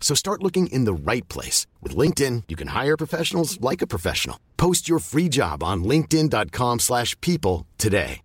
[0.00, 1.68] So start looking in the right place.
[1.80, 4.40] With LinkedIn, you can hire professionals like a professional.
[4.56, 8.22] Post your free job on linkedin.com slash people today.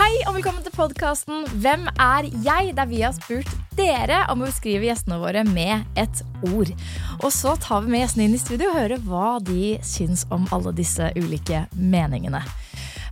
[0.00, 2.72] Hei og velkommen til podkasten Hvem er jeg?
[2.76, 6.72] Der vi har spurt dere om å beskrive gjestene våre med et ord.
[7.20, 10.48] Og så tar vi med gjestene inn i studio og hører hva de syns om
[10.54, 12.42] alle disse ulike meningene.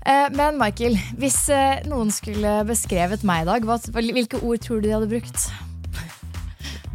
[0.09, 4.89] Eh, Men Michael, hvis eh, noen skulle beskrevet meg i dag, hvilke ord tror du
[4.89, 5.49] de hadde brukt?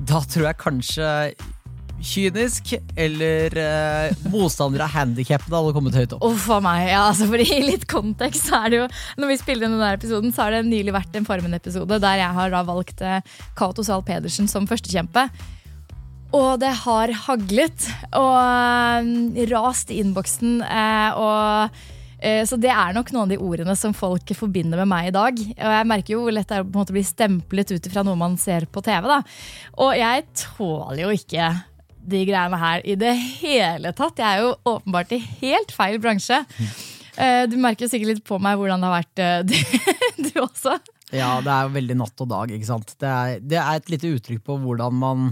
[0.04, 1.10] Da tror jeg kanskje
[2.04, 6.28] kynisk eller eh, motstander av handikappede hadde kommet høyt opp.
[6.28, 6.86] Uff a meg.
[6.92, 8.88] Ja, altså for I litt kontekst så er det jo
[9.22, 12.38] Når vi spiller inn denne episoden, så har det nylig vært en Farmen-episode der jeg
[12.38, 13.24] har da valgt eh,
[13.58, 15.28] Cato Zahl Pedersen som førstekjempe.
[16.34, 20.62] Og det har haglet og eh, rast i innboksen.
[20.66, 21.84] eh, og
[22.24, 25.40] så det er nok noen av de ordene som folk forbinder med meg i dag.
[25.44, 28.38] Og jeg merker jo hvor lett det er å bli stemplet ut ifra noe man
[28.40, 29.10] ser på TV.
[29.12, 29.18] da.
[29.84, 31.50] Og jeg tåler jo ikke
[32.10, 34.20] de greiene her i det hele tatt.
[34.20, 36.42] Jeg er jo åpenbart i helt feil bransje.
[37.18, 40.78] Eh, Du merker sikkert litt på meg hvordan det har vært, eh, du, du også.
[41.14, 42.96] Ja, det er jo veldig natt og dag, ikke sant.
[43.00, 45.28] Det er, det er et lite uttrykk på hvordan man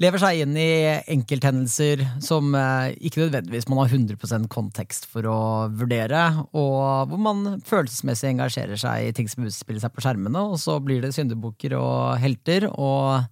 [0.00, 0.68] lever seg inn i
[1.08, 5.36] enkelthendelser som eh, ikke nødvendigvis man har 100% kontekst for å
[5.72, 10.58] vurdere, og hvor man følelsesmessig engasjerer seg i ting som utspiller seg på skjermene, og
[10.60, 12.68] så blir det syndebukker og helter.
[12.72, 13.24] og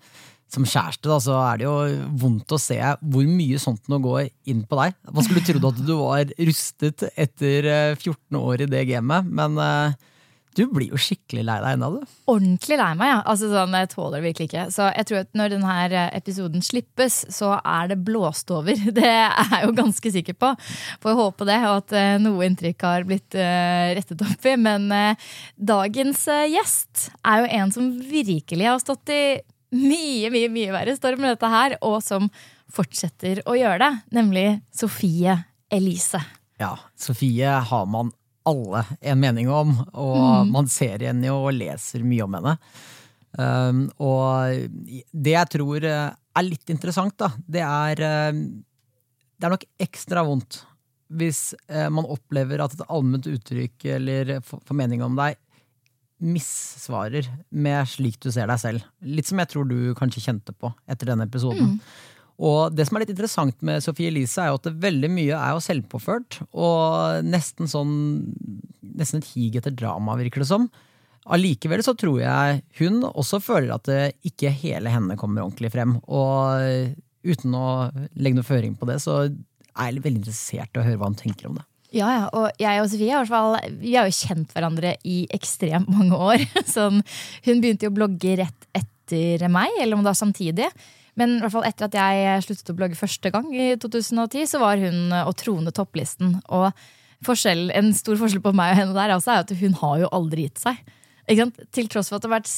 [0.55, 1.75] som kjæreste da, så er det jo
[2.23, 4.97] vondt å se hvor mye sånt nå går inn på deg.
[5.11, 9.59] Man skulle trodd at du var rustet etter eh, 14 år i det gamet, men
[9.61, 10.11] eh,
[10.55, 12.11] du blir jo skikkelig lei deg ennå, du.
[12.31, 13.21] Ordentlig lei meg, ja.
[13.31, 14.67] Altså, sånn, jeg tåler det virkelig ikke.
[14.75, 18.79] Så jeg tror at når denne episoden slippes, så er det blåst over.
[18.99, 20.53] Det er jeg jo ganske sikker på.
[21.03, 24.55] Får håpe det, og at eh, noe inntrykk har blitt eh, rettet opp i.
[24.61, 25.27] Men eh,
[25.59, 29.25] dagens eh, gjest er jo en som virkelig har stått i
[29.75, 32.31] mye, mye, mye verre storm med dette her, og som
[32.75, 33.93] fortsetter å gjøre det.
[34.17, 35.37] Nemlig Sofie
[35.73, 36.23] Elise.
[36.63, 38.13] Ja, Sofie har man
[38.45, 42.59] alle en mening om, og man ser henne jo og leser mye om henne.
[43.35, 44.69] Um, og
[45.11, 48.37] det jeg tror eh, er litt interessant, da, det er eh,
[49.35, 50.61] Det er nok ekstra vondt
[51.15, 55.37] hvis eh, man opplever at et allment uttrykk eller får formening om deg
[56.23, 58.85] missvarer med slik du ser deg selv.
[59.03, 61.79] Litt som jeg tror du kanskje kjente på etter denne episoden.
[62.43, 65.39] Og det som er litt interessant med Sophie Elise, er jo at det veldig mye
[65.39, 66.41] er jo selvpåført.
[66.53, 67.95] Og nesten sånn
[68.95, 70.69] Nesten et hig etter drama, virker det som.
[71.35, 75.97] Allikevel så tror jeg hun også føler at det ikke hele henne kommer ordentlig frem.
[76.07, 76.95] Og
[77.27, 81.01] uten å legge noe føring på det, så er jeg veldig interessert i å høre
[81.01, 81.67] hva hun tenker om det.
[81.95, 86.19] Ja, ja, og jeg og Sofie fall, vi har jo kjent hverandre i ekstremt mange
[86.19, 86.43] år.
[86.75, 87.05] Sånn,
[87.47, 90.69] hun begynte jo å blogge rett etter meg, eller om det var samtidig.
[91.15, 94.83] Men hvert fall etter at jeg sluttet å blogge første gang, i 2010, så var
[94.83, 96.41] hun og Trone topplisten.
[96.51, 96.73] Og
[97.25, 100.49] en stor forskjell på meg og henne der også, er at hun har jo aldri
[100.49, 100.83] gitt seg.
[101.25, 102.51] Til tross for at det har vært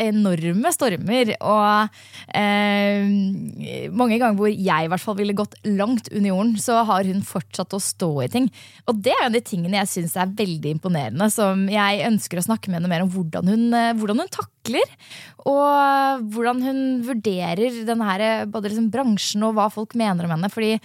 [0.00, 1.96] enorme stormer, og
[2.34, 7.04] eh, mange ganger hvor jeg i hvert fall ville gått langt under jorden, så har
[7.04, 8.48] hun fortsatt å stå i ting.
[8.88, 12.40] Og det er en av de tingene jeg syns er veldig imponerende, som jeg ønsker
[12.40, 14.98] å snakke med henne mer om hvordan hun, eh, hvordan hun takler.
[15.44, 20.52] Og hvordan hun vurderer denne eh, både liksom bransjen og hva folk mener om henne.
[20.52, 20.78] Fordi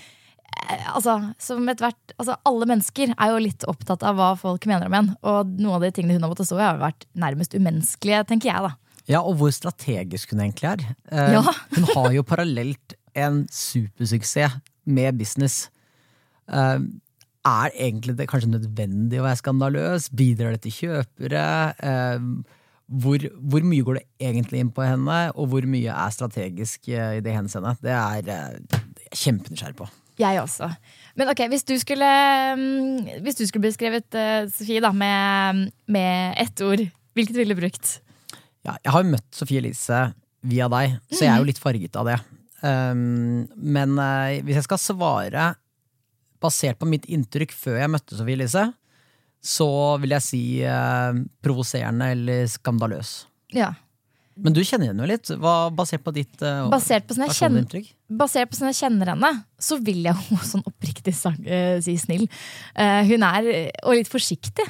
[0.94, 4.90] altså, som et hvert, altså, alle mennesker er jo litt opptatt av hva folk mener
[4.90, 5.10] om en.
[5.32, 8.52] Og noen av de tingene hun har måttet stå i, har vært nærmest umenneskelige, tenker
[8.52, 8.70] jeg.
[8.70, 9.02] da.
[9.10, 10.86] Ja, og hvor strategisk hun egentlig er.
[11.12, 11.44] Eh, Ja.
[11.78, 15.68] hun har jo parallelt en supersuksess med business.
[16.52, 16.80] Eh,
[17.50, 20.10] er egentlig det kanskje nødvendig å være skandaløs?
[20.14, 21.44] Bidrar det til kjøpere?
[21.82, 22.56] Eh,
[22.90, 27.18] hvor, hvor mye går det egentlig inn på henne, og hvor mye er strategisk eh,
[27.20, 27.76] i det henseende?
[27.86, 29.90] Det er eh, jeg er kjempenysgjerrig på.
[30.20, 30.68] Jeg også.
[31.20, 32.08] Men ok, hvis du skulle,
[32.60, 36.84] mm, hvis du skulle beskrevet eh, Sofie da, med, med ett ord,
[37.16, 37.94] hvilket ville du brukt?
[38.68, 40.10] Ja, jeg har jo møtt Sofie Elise
[40.50, 42.20] via deg, så jeg er jo litt farget av det.
[42.60, 45.46] Um, men uh, hvis jeg skal svare
[46.44, 48.66] basert på mitt inntrykk før jeg møtte Sofie Elise,
[49.40, 49.70] så
[50.04, 53.14] vil jeg si uh, provoserende eller skandaløs.
[53.56, 53.72] Ja.
[54.40, 55.32] Men du kjenner henne jo litt.
[55.40, 57.96] Hva, basert på ditt uh, Basert på sånn personlige inntrykk?
[58.10, 61.14] Basert på sånn jeg kjenner henne, så vil jeg jo sånn oppriktig
[61.46, 62.28] eh, si snill.
[62.76, 64.68] Eh, hun er eh, og litt forsiktig.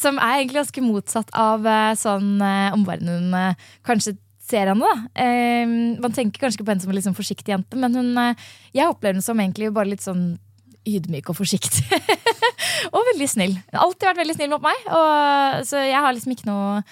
[0.00, 2.40] Som er egentlig ganske motsatt av sånn
[2.74, 3.52] omverdenen
[3.86, 4.82] kanskje ser henne.
[4.82, 5.28] da.
[6.02, 8.10] Man tenker kanskje på henne som en sånn forsiktig jente, men hun,
[8.74, 10.24] jeg opplever henne som egentlig bare litt sånn
[10.90, 11.86] ydmyk og forsiktig.
[12.96, 13.54] og veldig snill.
[13.70, 16.82] Alltid vært veldig snill mot meg, og, så jeg har liksom ikke noe,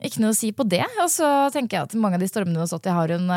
[0.00, 0.86] ikke noe å si på det.
[1.04, 3.28] Og så tenker jeg at mange av de stormene hun har stått i, har hun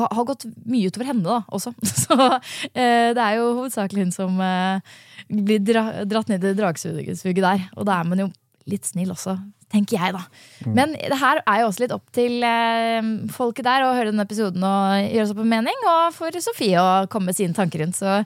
[0.00, 1.74] har gått mye utover henne da, også.
[2.04, 4.94] Så eh, det er jo hovedsakelig hun som eh,
[5.32, 7.66] blir dra, dratt ned i dragsuget der.
[7.76, 8.30] Og da er man jo
[8.70, 9.36] litt snill også,
[9.72, 10.22] tenker jeg, da.
[10.70, 14.26] Men det her er jo også litt opp til eh, folket der å høre denne
[14.28, 15.84] episoden og gjøre seg opp en mening.
[15.96, 17.98] Og for Sofie å komme med sine tanker rundt.
[17.98, 18.22] Så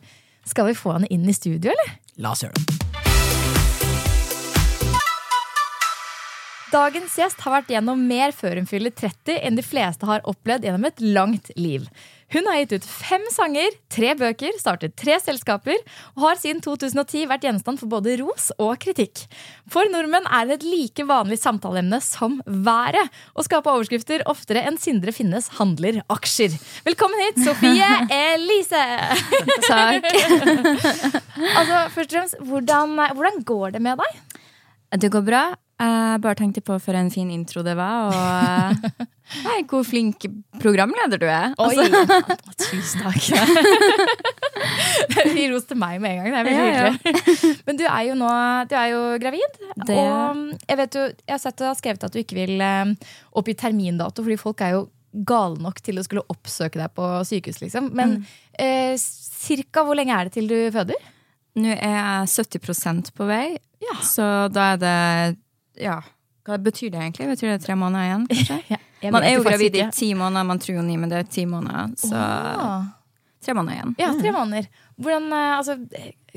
[0.47, 1.99] skal vi få henne inn i studio, eller?
[2.23, 3.06] La oss gjøre det.
[6.73, 10.65] Dagens gjest har vært gjennom mer før hun fyller 30 enn de fleste har opplevd
[10.67, 11.85] gjennom et langt liv.
[12.35, 15.77] Hun har gitt ut fem sanger, tre bøker, startet tre selskaper
[16.17, 19.23] og har siden 2010 vært gjenstand for både ros og kritikk.
[19.71, 24.81] For nordmenn er det et like vanlig samtaleemne som været å skape overskrifter oftere enn
[24.83, 26.57] Sindre Finnes handler aksjer.
[26.89, 27.93] Velkommen hit, Sofie
[28.35, 28.83] Elise!
[29.69, 30.11] Takk.
[31.37, 34.43] Altså, først og fremst, hvordan, hvordan går det med deg?
[34.97, 35.43] Det går bra.
[35.77, 38.07] Jeg bare tenkte på for en fin intro det var.
[38.09, 39.07] Og eh,
[39.45, 40.25] nei, hvor flink
[40.63, 41.53] programleder du er.
[41.61, 41.75] Oi!
[41.77, 43.21] Altså, Tusen takk.
[45.37, 46.33] Gi ros til meg med en gang.
[46.33, 47.53] Det er veldig Ja, ja.
[47.69, 48.31] Men du er jo nå
[48.71, 49.61] du er jo gravid.
[49.85, 52.61] Det- Og jeg vet jo, jeg har sett du har skrevet at du ikke vil
[52.65, 52.95] eh,
[53.37, 54.87] oppgi termindato, fordi folk er jo
[55.29, 57.61] gale nok til å skulle oppsøke deg på sykehus.
[57.63, 57.93] liksom.
[57.97, 58.19] Men
[58.59, 60.97] eh, cirka hvor lenge er det til du føder?
[61.57, 63.95] Nå er jeg 70% på vei, Ja.
[64.05, 65.37] så da er det
[65.81, 66.01] Ja,
[66.47, 67.31] hva betyr det egentlig?
[67.35, 68.83] Betyr det tre måneder igjen, kanskje?
[69.05, 71.27] Ja, Man er jo gravid i ti måneder, man tror jo ni, men det er
[71.29, 71.91] ti måneder.
[72.01, 72.17] Så
[73.45, 73.91] tre måneder igjen.
[74.01, 74.71] Ja, tre måneder.
[74.97, 75.77] Hvordan, eh, altså,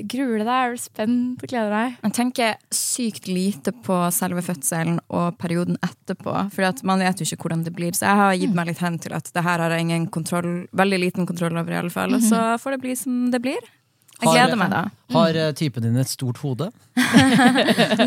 [0.00, 0.50] Gruer du deg?
[0.50, 1.42] Er du spent?
[1.44, 1.96] Gleder deg?
[2.04, 6.36] Jeg tenker sykt lite på selve fødselen og perioden etterpå.
[6.54, 7.92] For man vet jo ikke hvordan det blir.
[7.96, 10.66] Så jeg har gitt meg litt hen til at det her har jeg ingen kontroll,
[10.76, 11.72] veldig liten kontroll over.
[11.72, 13.60] i alle fall Og så får det bli som det blir.
[14.20, 14.82] Jeg gleder meg, da.
[15.14, 16.70] Har eh, typen din et stort hode?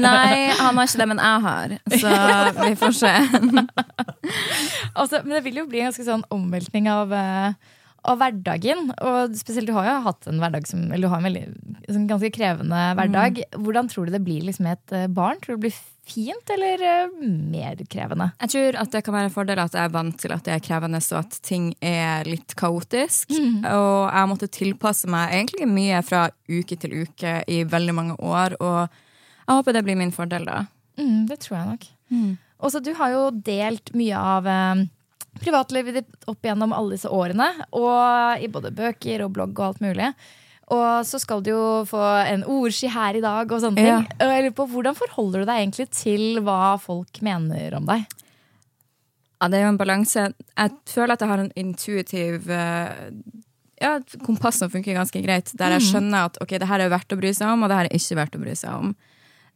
[0.08, 1.78] Nei, han har ikke det, men jeg har.
[2.00, 2.16] Så
[2.62, 3.14] vi får se.
[4.94, 8.92] Altså, men det vil jo bli en ganske sånn omveltning av, eh, av hverdagen.
[9.02, 11.44] Og spesielt du har jo hatt en hverdag som, eller du har en veldig,
[11.88, 13.42] sånn ganske krevende hverdag.
[13.58, 15.42] Hvordan tror du det blir liksom, med et eh, barn?
[15.42, 18.30] Tror du det blir fint eller eh, mer krevende?
[18.44, 20.56] Jeg tror at det kan være en fordel at jeg er vant til at det
[20.56, 23.32] er krevende, så at ting er litt kaotisk.
[23.34, 28.58] Og jeg måtte tilpasse meg egentlig mye fra uke til uke i veldig mange år.
[28.60, 30.66] Og jeg håper det blir min fordel, da.
[31.00, 31.88] Mm, det tror jeg nok.
[32.64, 34.84] Og så Du har jo delt mye av eh,
[35.44, 37.50] privatlivet ditt opp gjennom alle disse årene.
[37.76, 40.14] Og I både bøker og blogg og alt mulig.
[40.74, 43.52] Og så skal du jo få en ordski her i dag.
[43.52, 44.02] og sånne Ja.
[44.02, 44.08] ting.
[44.20, 48.06] Og jeg lurer på, Hvordan forholder du deg egentlig til hva folk mener om deg?
[49.42, 50.34] Ja, det er jo en balanse.
[50.58, 53.12] Jeg føler at jeg har en intuitiv eh,
[53.82, 55.52] ja, kompass som funker ganske greit.
[55.60, 57.78] Der jeg skjønner at ok, det her er verdt å bry seg om, og det
[57.78, 58.96] her er ikke verdt å bry seg om.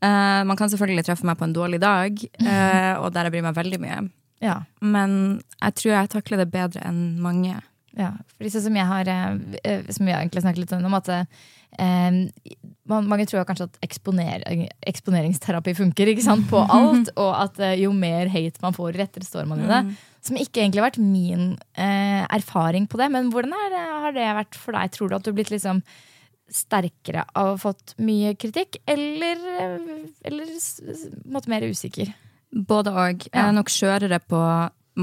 [0.04, 3.48] Uh, man kan selvfølgelig treffe meg på en dårlig dag, uh, og der jeg bryr
[3.48, 4.02] meg veldig mye.
[4.44, 4.60] Ja.
[4.82, 7.56] Men jeg tror jeg takler det bedre enn mange.
[7.98, 11.08] Ja, for det som jeg har eh, eh, Som jeg egentlig snakket litt om, at
[11.10, 11.24] eh,
[12.88, 17.94] mange tror kanskje at eksponering, eksponeringsterapi funker ikke sant, på alt, og at eh, jo
[17.96, 19.82] mer hate man får, rettere står man i det.
[20.28, 21.50] Som ikke egentlig har vært min
[21.80, 23.10] eh, erfaring på det.
[23.14, 24.94] Men hvordan er har det vært for deg?
[24.94, 25.82] Tror du at du har blitt liksom
[26.54, 29.42] sterkere av å ha fått mye kritikk, eller,
[30.24, 30.54] eller
[31.28, 32.14] måte mer usikker?
[32.52, 33.26] Både og.
[33.28, 34.40] Jeg er nok skjørere på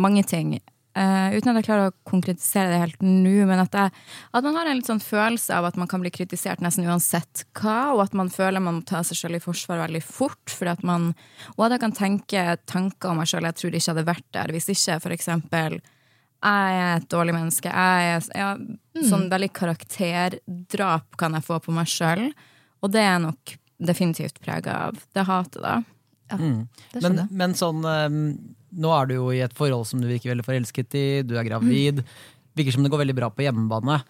[0.00, 0.54] mange ting.
[0.94, 3.90] Eh, uten at jeg klarer å konkretisere det helt nå, men at, jeg,
[4.30, 7.42] at man har en litt sånn følelse av at man kan bli kritisert nesten uansett
[7.58, 10.54] hva, og at man føler man må ta seg selv i forsvar veldig fort.
[10.54, 11.10] Fordi at man,
[11.56, 14.54] og at jeg kan tenke tanker om meg sjøl jeg tror ikke hadde vært der
[14.54, 15.80] hvis ikke eksempel
[16.44, 17.70] jeg er et dårlig menneske.
[17.72, 18.48] Jeg er ja,
[19.08, 22.26] sånn veldig karakterdrap kan jeg få på meg sjøl,
[22.84, 25.78] og det er nok definitivt prega av det hatet, da.
[26.92, 28.20] Det Men, men sånn eh,
[28.74, 31.46] Nå er du jo i et forhold som du virker veldig forelsket i, du er
[31.46, 32.02] gravid.
[32.58, 34.00] Virker som det går veldig bra på hjemmebane.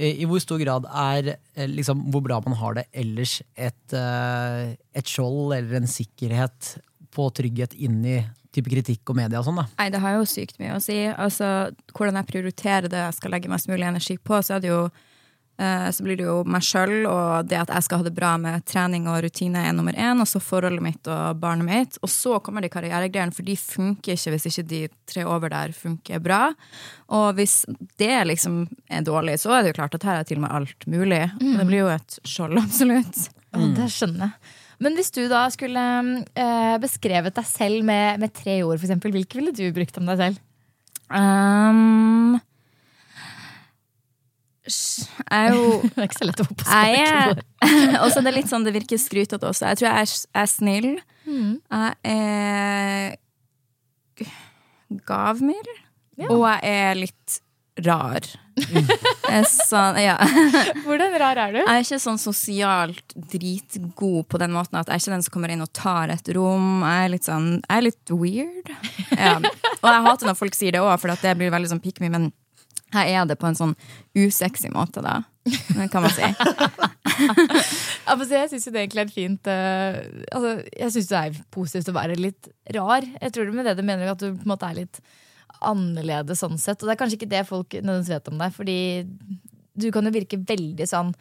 [0.00, 3.96] I i hvor stor grad er eh, liksom, hvor bra man har det ellers, et,
[3.96, 6.76] eh, et skjold eller en sikkerhet
[7.10, 8.20] på trygghet inni
[8.54, 9.66] type kritikk og media og sånn, da?
[9.78, 10.98] Nei, det har jo sykt mye å si.
[11.10, 14.72] Altså, hvordan jeg prioriterer det jeg skal legge mest mulig energi på, så er det
[14.72, 14.82] jo
[15.60, 18.64] så blir det jo meg sjøl og det at jeg skal ha det bra med
[18.68, 21.98] trening og rutine er nummer én, og så forholdet mitt og barnet mitt.
[22.00, 25.74] Og så kommer de karrieregreiene, for de funker ikke hvis ikke de tre over der
[25.76, 26.40] funker bra.
[27.12, 27.62] Og hvis
[28.00, 30.56] det liksom er dårlig, så er det jo klart at her er til og med
[30.60, 31.22] alt mulig.
[31.40, 33.26] Det blir jo et skjold, absolutt.
[33.50, 34.56] Ja, det skjønner jeg.
[34.80, 35.80] Men hvis du da skulle
[36.40, 40.22] eh, beskrevet deg selv med, med tre ord, eksempel, hvilke ville du brukt om deg
[40.22, 40.46] selv?
[41.10, 42.38] Um,
[44.68, 47.38] er jo Det er ikke så lett å få på er
[48.02, 49.70] Og så er det litt sånn, det virker skrytete også.
[49.70, 50.90] Jeg tror jeg er, er snill.
[51.26, 53.16] Jeg er
[55.08, 55.70] gavmild.
[56.28, 57.40] Og jeg er litt
[57.86, 58.26] rar.
[59.30, 60.16] Er sånn, ja.
[60.84, 61.60] Hvordan rar er du?
[61.60, 65.34] Jeg er ikke sånn sosialt dritgod på den måten at jeg er ikke den som
[65.36, 66.82] kommer inn og tar et rom.
[66.84, 68.74] Jeg er litt sånn, jeg er litt weird.
[69.16, 69.38] Ja.
[69.80, 72.02] Og jeg hater når folk sier det òg, for at det blir veldig sånn pick
[72.02, 72.30] me, men
[72.94, 73.74] jeg er det på en sånn
[74.18, 75.20] usexy måte, da.
[75.92, 76.26] Kan man si.
[77.20, 79.98] Ja, jeg syns jo det egentlig er fint uh,
[80.32, 83.04] altså, Jeg syns det er positivt å være litt rar.
[83.04, 85.02] Jeg tror det med det du mener at du på en måte er litt
[85.60, 86.80] annerledes sånn sett.
[86.80, 88.78] Og det er kanskje ikke det folk nødvendigvis vet om deg, fordi
[89.80, 91.12] du kan jo virke veldig sånn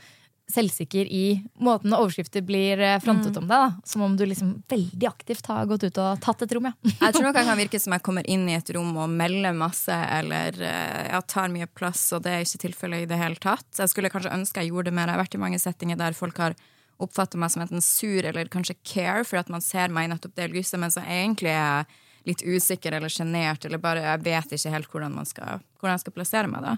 [0.49, 1.23] selvsikker i
[1.61, 3.53] måten overskrifter blir eh, frontet om deg.
[3.53, 6.69] da Som om du liksom veldig aktivt har gått ut og tatt et rom.
[6.69, 6.73] ja
[7.05, 9.55] Jeg tror nok jeg kan virke som jeg kommer inn i et rom og melder
[9.57, 13.39] masse, eller eh, ja, tar mye plass, og det er ikke tilfellet i det hele
[13.41, 13.69] tatt.
[13.77, 15.07] Jeg skulle kanskje ønske jeg gjorde det mer.
[15.11, 16.57] Jeg har vært i mange settinger der folk har
[16.99, 20.35] oppfattet meg som enten sur eller kanskje care, for at man ser meg i nettopp
[20.35, 24.57] det lyset, men så egentlig er jeg litt usikker eller sjenert, eller bare jeg vet
[24.57, 26.75] ikke helt hvordan, man skal, hvordan jeg skal plassere meg da.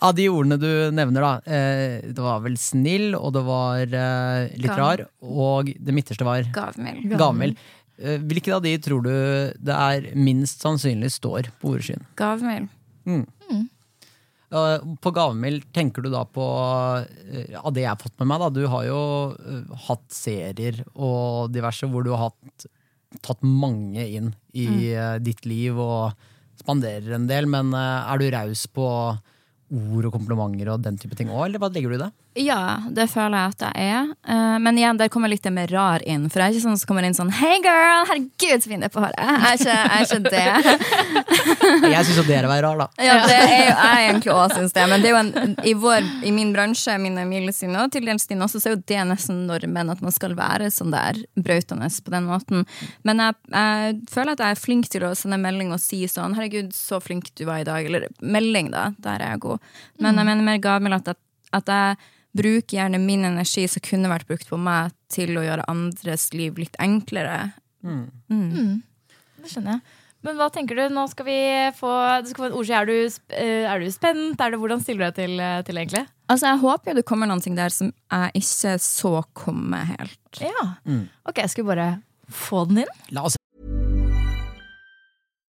[0.00, 1.32] Av de ordene du nevner, da.
[1.44, 4.80] Eh, det var vel snill, og det var eh, litt Gav.
[4.80, 7.18] rar, og det midterste var Gavmild.
[7.20, 7.60] gavmild.
[8.00, 9.12] Eh, hvilke av de tror du
[9.60, 12.06] det er minst sannsynlig står på ordskyen?
[12.16, 12.70] Gavmild.
[14.50, 16.44] Eh, På gavmild tenker du da på
[17.30, 18.50] eh, Av det jeg har fått med meg, da.
[18.50, 19.02] Du har jo
[19.38, 22.66] eh, hatt serier og diverse hvor du har hatt,
[23.22, 25.22] tatt mange inn i mm.
[25.22, 26.10] ditt liv og
[26.60, 28.86] spanderer en del, men er du raus på
[29.70, 32.10] ord og komplimenter og den type ting òg, eller hva legger du i det?
[32.38, 34.10] Ja, det føler jeg at jeg er.
[34.30, 36.28] Eh, men igjen, der kommer litt det med rar inn.
[36.30, 38.04] For jeg er ikke sånn som kommer inn sånn Hei, girl!
[38.06, 39.18] Herregud, så fin du er på håret.
[39.18, 41.90] Jeg er ikke, jeg er ikke det.
[41.90, 42.86] Jeg syns jo dere er rar, da.
[43.02, 44.84] Ja, det er jo, jeg egentlig også syns det.
[44.90, 48.26] Men det er jo en, i, vår, i min bransje, min Emilie og til dels
[48.30, 51.88] din også, så er jo det nesten normen at man skal være sånn der brautende
[51.90, 52.64] på den måten.
[53.06, 56.36] Men jeg, jeg føler at jeg er flink til å sende melding og si sånn
[56.36, 58.90] 'herregud, så flink du var i dag', eller melding, da.
[59.02, 59.68] Der er jeg god.
[59.98, 61.20] Men jeg mener mer gavmild at,
[61.56, 65.66] at jeg bruker gjerne min energi som kunne vært brukt på meg, til å gjøre
[65.70, 67.52] andres liv litt enklere.
[67.82, 69.98] Det skjønner jeg.
[70.20, 70.82] Men hva tenker du?
[70.92, 71.38] Nå skal vi
[71.78, 72.76] få, du skal få en ordskje.
[72.76, 74.36] Er, du eh, er du spent?
[74.36, 76.04] Er det, hvordan stiller du deg til, eh, til egentlig?
[76.28, 80.42] Altså, Jeg håper jo det kommer noe der som jeg ikke så komme helt.
[80.44, 80.66] Ja.
[81.24, 81.90] Ok, jeg skulle bare
[82.28, 82.96] få den inn.
[83.16, 83.39] La oss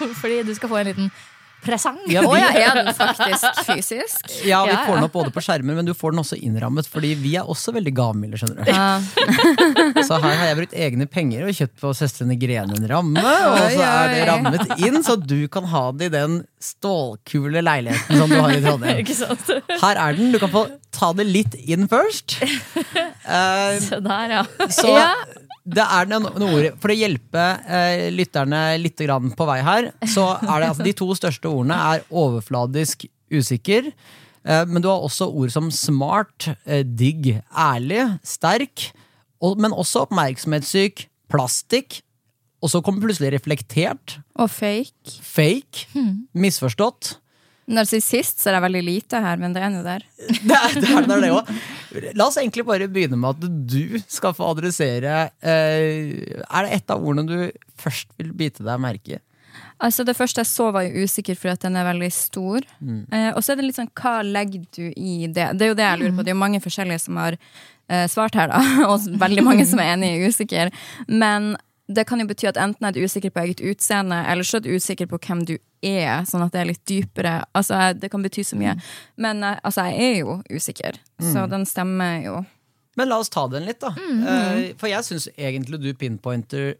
[0.22, 1.12] Fordi du skal få en liten
[1.60, 1.98] presang.
[2.08, 4.30] Ja, vi, ja, er den faktisk fysisk?
[4.48, 6.86] ja, vi Ja, får den opp både på skjermer, men du får den også innrammet,
[6.88, 8.70] fordi vi er også veldig gavmilde, skjønner du.
[8.72, 8.96] Ja.
[10.08, 13.58] Så her har jeg brukt egne penger og kjøpt på Søstrene Grene en ramme, og
[13.74, 18.32] så er det rammet inn, så du kan ha det i den stålkule leiligheten som
[18.32, 19.00] du har i Trondheim.
[19.04, 19.52] Ikke sant?
[19.84, 20.64] Her er den, du kan få
[20.96, 22.38] ta det litt inn først.
[22.40, 24.42] Uh, så der, ja.
[24.72, 25.12] Så Ja.
[25.76, 29.90] Det er noen, noe ord For å hjelpe eh, lytterne litt grann på vei her,
[30.10, 33.92] så er det altså de to største ordene er overfladisk usikker.
[34.42, 38.90] Eh, men du har også ord som smart, eh, digg, ærlig, sterk.
[39.40, 42.00] Og, men også oppmerksomhetssyk, plastikk.
[42.60, 45.14] Og så kommer plutselig reflektert, Og fake.
[45.24, 45.86] fake,
[46.36, 47.14] misforstått.
[47.70, 50.04] Narsissist så er det veldig lite her, men det er jo der.
[50.50, 51.56] Det er det, er det også.
[52.18, 56.92] La oss egentlig bare begynne med at du skal få adressere eh, Er det et
[56.92, 59.20] av ordene du først vil bite deg merke i?
[59.80, 62.66] Altså Det første jeg så, var jo usikker, for at den er veldig stor.
[62.84, 65.48] Eh, og så er det litt sånn, hva legger du i det?
[65.56, 66.24] Det er jo det jeg lurer på.
[66.24, 68.60] Det er jo mange forskjellige som har eh, svart her, da.
[68.90, 70.72] Og veldig mange som er enig i usikker.
[71.08, 71.54] Men
[71.90, 74.64] det kan jo bety at enten er du usikker på eget utseende, eller så er
[74.66, 76.22] du usikker på hvem du er.
[76.28, 77.40] Sånn at det er litt dypere.
[77.56, 78.76] Altså, Det kan bety så mye.
[79.18, 81.00] Men eh, altså, jeg er jo usikker,
[81.32, 82.36] så den stemmer jo.
[82.98, 83.90] Men la oss ta den litt, da.
[83.96, 86.74] Eh, for jeg syns egentlig du pinpointer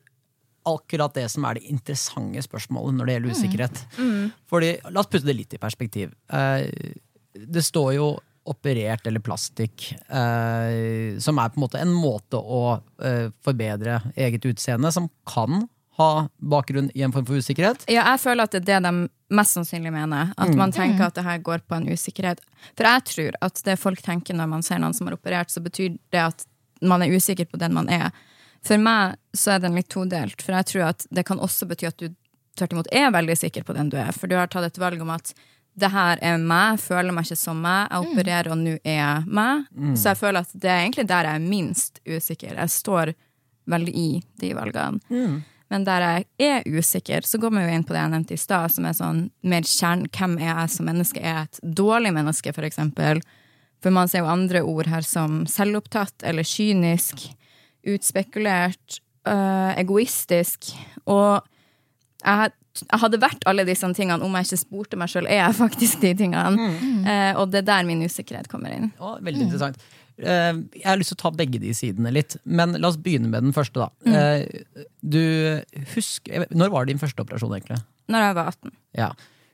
[0.68, 3.84] akkurat det som er det interessante spørsmålet når det gjelder usikkerhet.
[4.50, 6.12] Fordi, La oss putte det litt i perspektiv.
[6.30, 6.68] Eh,
[7.34, 8.10] det står jo
[8.50, 14.46] operert eller plastikk, eh, som er på en måte en måte å eh, forbedre eget
[14.50, 15.68] utseende, som kan
[16.00, 17.84] ha bakgrunn i en form for usikkerhet.
[17.90, 20.32] Ja, jeg føler at det er det de mest sannsynlig mener.
[20.40, 22.40] At man tenker at det her går på en usikkerhet.
[22.72, 25.62] For jeg tror at det folk tenker når man ser noen som har operert, så
[25.62, 26.46] betyr det at
[26.80, 28.08] man er usikker på den man er.
[28.64, 31.88] For meg så er den litt todelt, for jeg tror at det kan også bety
[31.88, 32.08] at du
[32.58, 34.12] tvert imot er veldig sikker på den du er.
[34.16, 35.32] For du har tatt et valg om at
[35.78, 39.26] det her er meg, føler meg ikke som meg, jeg opererer, og nå er jeg
[39.26, 39.68] meg.
[39.96, 42.56] Så jeg føler at det er egentlig der jeg er minst usikker.
[42.56, 43.12] Jeg står
[43.70, 44.10] veldig i
[44.42, 45.00] de valgene.
[45.70, 48.40] Men der jeg er usikker, så går vi jo inn på det jeg nevnte i
[48.42, 50.08] stad, som er sånn mer kjern...
[50.10, 51.22] Hvem er jeg som menneske?
[51.22, 53.22] Er jeg et dårlig menneske, for eksempel?
[53.80, 57.22] For man ser jo andre ord her som selvopptatt eller kynisk,
[57.86, 58.98] utspekulert,
[59.30, 60.72] øh, egoistisk.
[61.06, 61.38] Og
[62.24, 62.50] jeg,
[62.86, 66.02] jeg hadde vært alle disse tingene om jeg ikke spurte meg sjøl er jeg faktisk
[66.04, 66.68] de tingene.
[67.00, 68.90] Eh, og det er der min usikkerhet kommer inn.
[69.00, 69.80] Å, veldig interessant.
[70.20, 73.30] Eh, jeg har lyst til å ta begge de sidene litt, men la oss begynne
[73.32, 73.86] med den første.
[73.86, 73.90] da.
[74.10, 75.22] Eh, du
[75.94, 77.80] husker, Når var din første operasjon, egentlig?
[78.10, 78.72] Når jeg var 18.
[78.98, 79.10] Ja.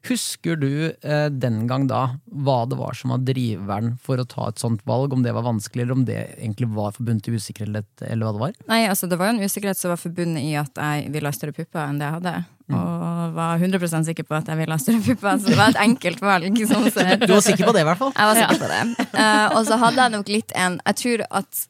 [0.06, 4.50] Husker du eh, den gang da hva det var som var driveren for å ta
[4.50, 5.14] et sånt valg?
[5.16, 8.44] Om det var vanskelig, eller om det egentlig var forbundet til usikkerhet, eller hva det
[8.44, 8.58] var?
[8.70, 11.36] Nei, altså Det var jo en usikkerhet som var forbundet i at jeg ville ha
[11.36, 12.36] større pupper enn det jeg hadde.
[12.74, 15.38] Og var 100 sikker på at jeg ville ha større pupper.
[15.38, 16.60] Så det var et enkelt valg.
[16.66, 16.88] Sånn.
[17.22, 18.12] Du var sikker på det, i hvert fall?
[18.16, 19.08] Jeg var sikker på det.
[19.14, 21.62] Uh, og så hadde jeg nok litt en Jeg tror at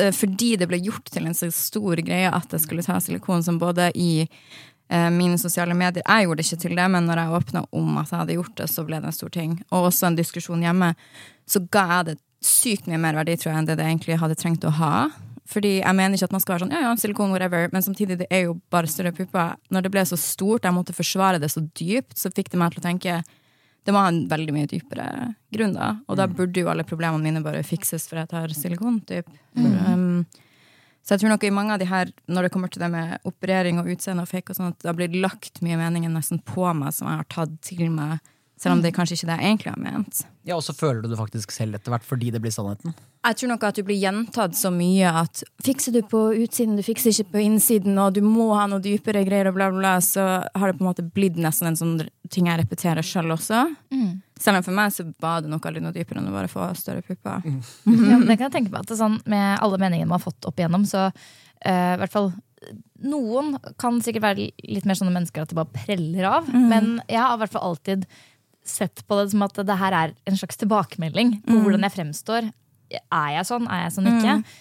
[0.00, 3.44] eh, fordi det ble gjort til en så stor greie at jeg skulle ta silikon,
[3.44, 4.26] som både i
[5.14, 8.10] mine sosiale medier Jeg gjorde det ikke til det, men når jeg åpna om at
[8.10, 9.52] jeg hadde gjort det, så ble det en stor ting.
[9.70, 10.88] Og også en diskusjon hjemme.
[11.46, 14.38] Så ga jeg det sykt mye mer verdi, tror jeg, enn det det egentlig hadde
[14.40, 14.94] trengt å ha.
[15.50, 18.20] Fordi jeg mener ikke at man skal være sånn, ja, ja, silikon, whatever, men samtidig,
[18.22, 19.56] det er jo bare større pupper.
[19.74, 22.74] Når det ble så stort, jeg måtte forsvare det så dypt, så fikk det meg
[22.74, 23.20] til å tenke
[23.86, 25.06] det må ha en veldig mye dypere
[25.54, 25.94] grunn, da.
[26.10, 29.28] Og da burde jo alle problemene mine bare fikses for jeg tar silikon, typ.
[29.56, 30.26] Um,
[31.02, 33.24] så jeg tror nok i mange av de her, når det kommer til det med
[33.26, 36.42] operering og utseende og fake og sånn, at det har blitt lagt mye meninger nesten
[36.44, 38.20] på meg som jeg har tatt til meg
[38.60, 40.18] Selv om det kanskje ikke er det jeg egentlig har ment.
[40.44, 42.92] Ja, Og så føler du det faktisk selv etter hvert fordi det blir sannheten.
[43.24, 46.84] Jeg tror nok at du blir gjentatt så mye at fikser du på utsiden, du
[46.84, 49.94] fikser ikke på innsiden, og du må ha noe dypere greier, og bla, bla, bla,
[50.04, 51.94] så har det på en måte blitt nesten en sånn
[52.28, 53.62] ting jeg repeterer sjøl også.
[54.40, 56.70] Selv om for meg så var det nok aldri noe dypere enn å bare få
[56.78, 57.44] større pupper.
[57.44, 60.18] Ja, men det kan jeg tenke meg at det er sånn, Med alle meningene man
[60.18, 62.32] har fått opp igjennom, så uh, hvert fall
[63.00, 66.48] noen kan sikkert være litt mer sånne mennesker at de bare preller av.
[66.52, 68.04] Men jeg har i hvert fall alltid
[68.66, 72.50] sett på det som at det her er en slags tilbakemelding på hvordan jeg fremstår.
[72.90, 73.68] Er jeg sånn?
[73.70, 74.34] Er jeg sånn ikke?
[74.40, 74.58] Eh,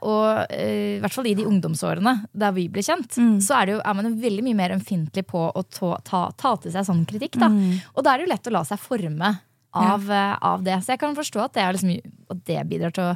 [0.00, 3.74] og eh, i hvert fall i de ungdomsårene der vi ble kjent, så er, det
[3.76, 6.86] jo, er man jo veldig mye mer ømfintlig på å ta, ta, ta til seg
[6.88, 7.36] sånn kritikk.
[7.42, 7.50] Da.
[7.94, 9.34] Og da er det jo lett å la seg forme
[9.76, 10.80] av, eh, av det.
[10.82, 13.14] Så jeg kan forstå at det, er liksom, at det bidrar til å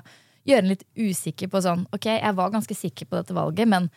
[0.49, 3.89] gjøre en litt usikker på sånn Ok, jeg var ganske sikker på dette valget, men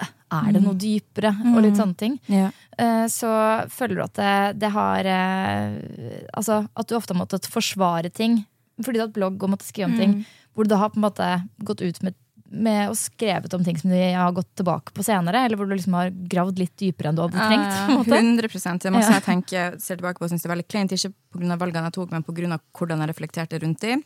[0.00, 1.32] eh, er det noe dypere?
[1.52, 2.18] Og litt sånne ting.
[2.30, 2.50] Ja.
[2.78, 3.32] Eh, så
[3.72, 8.42] føler du at det, det har eh, Altså at du ofte har måttet forsvare ting
[8.84, 10.14] fordi du har hatt blogg og måtte skrive om ting
[10.54, 11.26] hvor du da har på en måte
[11.62, 12.14] gått ut med,
[12.50, 15.74] med og skrevet om ting som du har gått tilbake på senere, eller hvor du
[15.76, 17.76] liksom har gravd litt dypere enn du hadde trengt.
[17.92, 18.18] måte.
[18.18, 18.48] 100
[18.82, 19.18] Det er masse Ja.
[19.20, 20.90] jeg tenker, ser tilbake på og syns er veldig kleint.
[20.96, 21.58] Ikke pga.
[21.60, 22.58] valgene jeg tok, men pga.
[22.74, 24.02] hvordan jeg reflekterte rundt dem.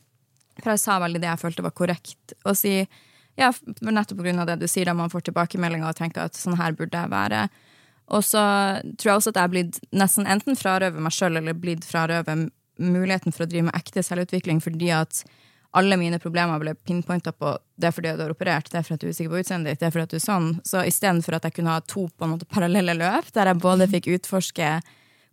[0.60, 2.86] For jeg sa veldig det jeg følte var korrekt å si.
[3.38, 4.44] Ja, nettopp pga.
[4.46, 7.48] det du sier, da man får tilbakemeldinger og tenker at sånn her burde jeg være.
[8.12, 8.42] Og så
[8.98, 12.50] tror jeg også at jeg er blitt nesten enten frarøvet meg sjøl eller blitt frarøvet
[12.80, 15.24] muligheten for å drive med ekte selvutvikling fordi at
[15.72, 19.00] alle mine problemer ble pinpointa på det er fordi du har operert, det er fordi
[19.00, 20.48] du er usikker på utseendet ditt, det er fordi du er sånn.
[20.68, 23.88] Så istedenfor at jeg kunne ha to på en måte parallelle løp, der jeg både
[23.88, 24.74] fikk utforske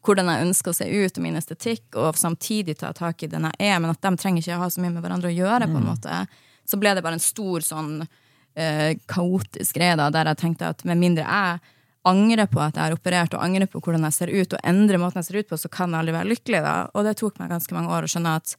[0.08, 3.50] hvordan jeg ønsker å se ut og min estetikk, og samtidig ta tak i den
[3.50, 5.82] jeg er, men at de trenger ikke ha så mye med hverandre å gjøre, på
[5.82, 6.22] en måte,
[6.64, 10.86] så ble det bare en stor sånn uh, kaotisk greie da, der jeg tenkte at
[10.88, 11.76] med mindre jeg
[12.10, 15.00] angrer på at jeg har operert, og angre på hvordan jeg ser ut, og endre
[15.02, 16.64] måten jeg ser ut på, så kan jeg aldri være lykkelig.
[16.66, 16.76] da.
[16.94, 18.56] Og det tok meg ganske mange år å skjønne at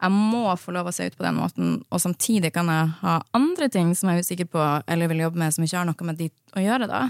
[0.00, 3.18] jeg må få lov å se ut på den måten, og samtidig kan jeg ha
[3.36, 6.06] andre ting som jeg er usikker på eller vil jobbe med, som ikke har noe
[6.08, 7.02] med de å gjøre, da.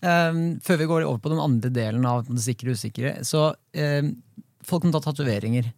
[0.00, 3.50] Eh, før vi går over på den andre delen av det sikre og usikre, så
[3.72, 4.12] eh,
[4.66, 5.70] folk som ta tatoveringer.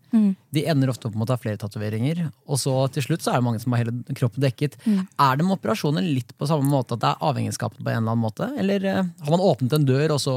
[0.50, 3.40] De ender ofte opp med å ta flere tatoveringer, og så til slutt så er
[3.40, 4.78] det mange som har hele kroppen dekket.
[4.86, 8.16] Er det med operasjoner litt på samme måte at det er avhengighetsskapet på en eller
[8.16, 8.50] annen måte?
[8.58, 10.34] Eller eh, har man åpnet en dør, og så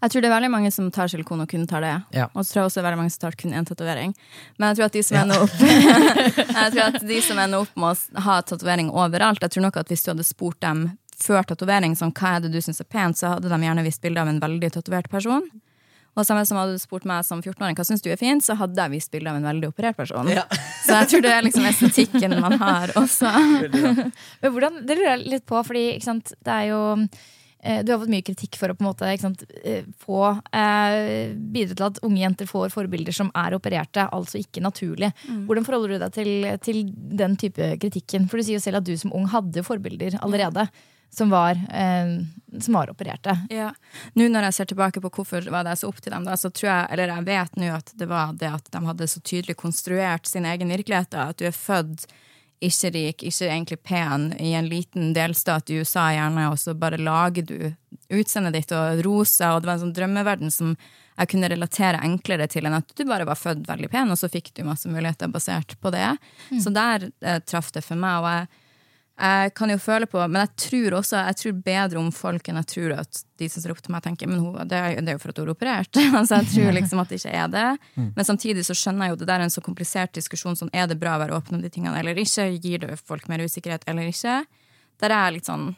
[0.00, 1.94] Jeg tror det er veldig mange som tar silikon og kun tar det.
[2.16, 2.28] Ja.
[2.32, 4.14] Og så tror jeg også det er veldig mange som tar kun én tatovering.
[4.58, 5.56] Men jeg tror at de som ender opp
[6.60, 9.80] Jeg tror at de som ender opp med å ha tatovering overalt Jeg tror nok
[9.82, 10.86] at hvis du hadde spurt dem
[11.20, 14.02] før tatovering sånn, hva er det du syns er pent, så hadde de gjerne vist
[14.02, 15.46] bilde av en veldig tatovert person.
[16.14, 18.56] Og samme som hadde du spurt meg som 14-åring hva syns du er fint, så
[18.58, 20.30] hadde jeg vist bilde av en veldig operert person.
[20.84, 23.30] Så jeg tror det er liksom estetikken man har også.
[24.42, 26.80] Men hvordan, Det lurer jeg litt på, fordi ikke sant, det er jo
[27.64, 30.20] eh, du har fått mye kritikk for å på en måte ikke sant, eh, få
[30.54, 35.10] eh, bidra til at unge jenter får forbilder som er opererte, altså ikke naturlig.
[35.48, 36.82] Hvordan forholder du deg til, til
[37.24, 38.30] den type kritikken?
[38.30, 40.68] For du sier jo selv at du som ung hadde forbilder allerede
[41.14, 42.16] som var, eh,
[42.60, 43.36] som var opererte.
[43.50, 43.70] Ja.
[44.18, 46.50] Nå når jeg ser tilbake på hvorfor var det så opp til dem, da, så
[46.50, 49.56] tror jeg, eller jeg vet nå at det var det at de hadde så tydelig
[49.60, 51.12] konstruert sin egen virkelighet.
[51.14, 52.08] Da, at du er født
[52.64, 57.00] ikke rik, ikke egentlig pen, i en liten delstat i USA gjerne, og så bare
[57.00, 57.58] lager du
[58.14, 60.74] utseendet ditt og rosa, og det var en sånn drømmeverden som
[61.14, 64.30] jeg kunne relatere enklere til enn at du bare var født veldig pen, og så
[64.32, 66.16] fikk du masse muligheter basert på det.
[66.62, 68.22] Så der eh, traff det for meg.
[68.22, 68.63] og jeg
[69.14, 72.56] jeg kan jo føle på, men jeg tror også Jeg tror bedre om folk enn
[72.58, 75.14] jeg tror at de som ser opp til meg, tenker Men hun, det, er, det
[75.14, 76.00] jo for at hun er operert.
[76.18, 77.68] altså Jeg tror liksom at det ikke er det.
[77.94, 80.58] Men samtidig så skjønner jeg jo det der er en så komplisert diskusjon.
[80.58, 82.48] Sånn, er det bra å være åpen om de tingene eller ikke?
[82.58, 84.40] Gir det folk mer usikkerhet eller ikke?
[85.02, 85.70] Der er jeg litt sånn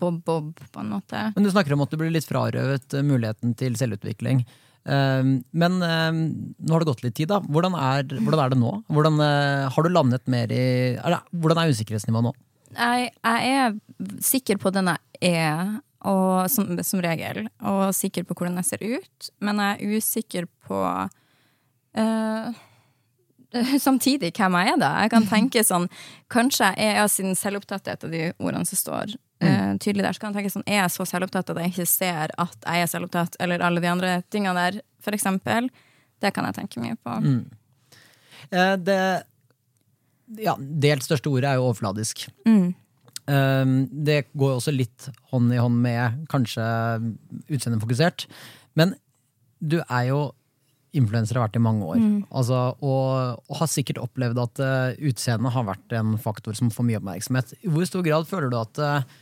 [0.00, 1.30] bob-bob, på en måte.
[1.34, 4.44] Men du snakker om at du blir litt frarøvet eh, muligheten til selvutvikling.
[4.86, 6.18] Um, men um,
[6.62, 7.30] nå har det gått litt tid.
[7.32, 8.72] da Hvordan er, hvordan er det nå?
[8.86, 12.34] Hvordan, eh, har du landet mer i eller, Hvordan er usikkerhetsnivået nå?
[12.74, 13.76] Jeg, jeg er
[14.24, 15.76] sikker på den jeg er,
[16.06, 20.48] og, som, som regel, og sikker på hvordan jeg ser ut, men jeg er usikker
[20.66, 20.80] på
[21.98, 22.62] uh,
[23.86, 24.90] Samtidig hvem jeg er, da.
[25.04, 25.86] Jeg kan tenke sånn
[26.32, 30.04] Kanskje jeg er ja, siden selvopptatt er et av de ordene som står eh, tydelig
[30.04, 32.58] der, så kan jeg tenke sånn Er jeg så selvopptatt at jeg ikke ser at
[32.66, 35.70] jeg er selvopptatt, eller alle de andre tingene der, for eksempel?
[36.20, 37.16] Det kan jeg tenke mye på.
[38.50, 39.00] Eh, det
[40.42, 42.26] ja, delt største ordet er jo overfladisk.
[42.48, 42.74] Mm.
[43.26, 43.74] Um,
[44.06, 46.64] det går også litt hånd i hånd med kanskje
[47.50, 48.26] utseendefokusert.
[48.78, 48.94] Men
[49.58, 50.20] du er jo
[50.96, 52.00] influenser har vært i mange år.
[52.30, 56.86] Altså, og, og har sikkert opplevd at uh, utseendet har vært en faktor som får
[56.88, 57.56] mye oppmerksomhet.
[57.60, 59.16] I hvor stor grad føler du at uh,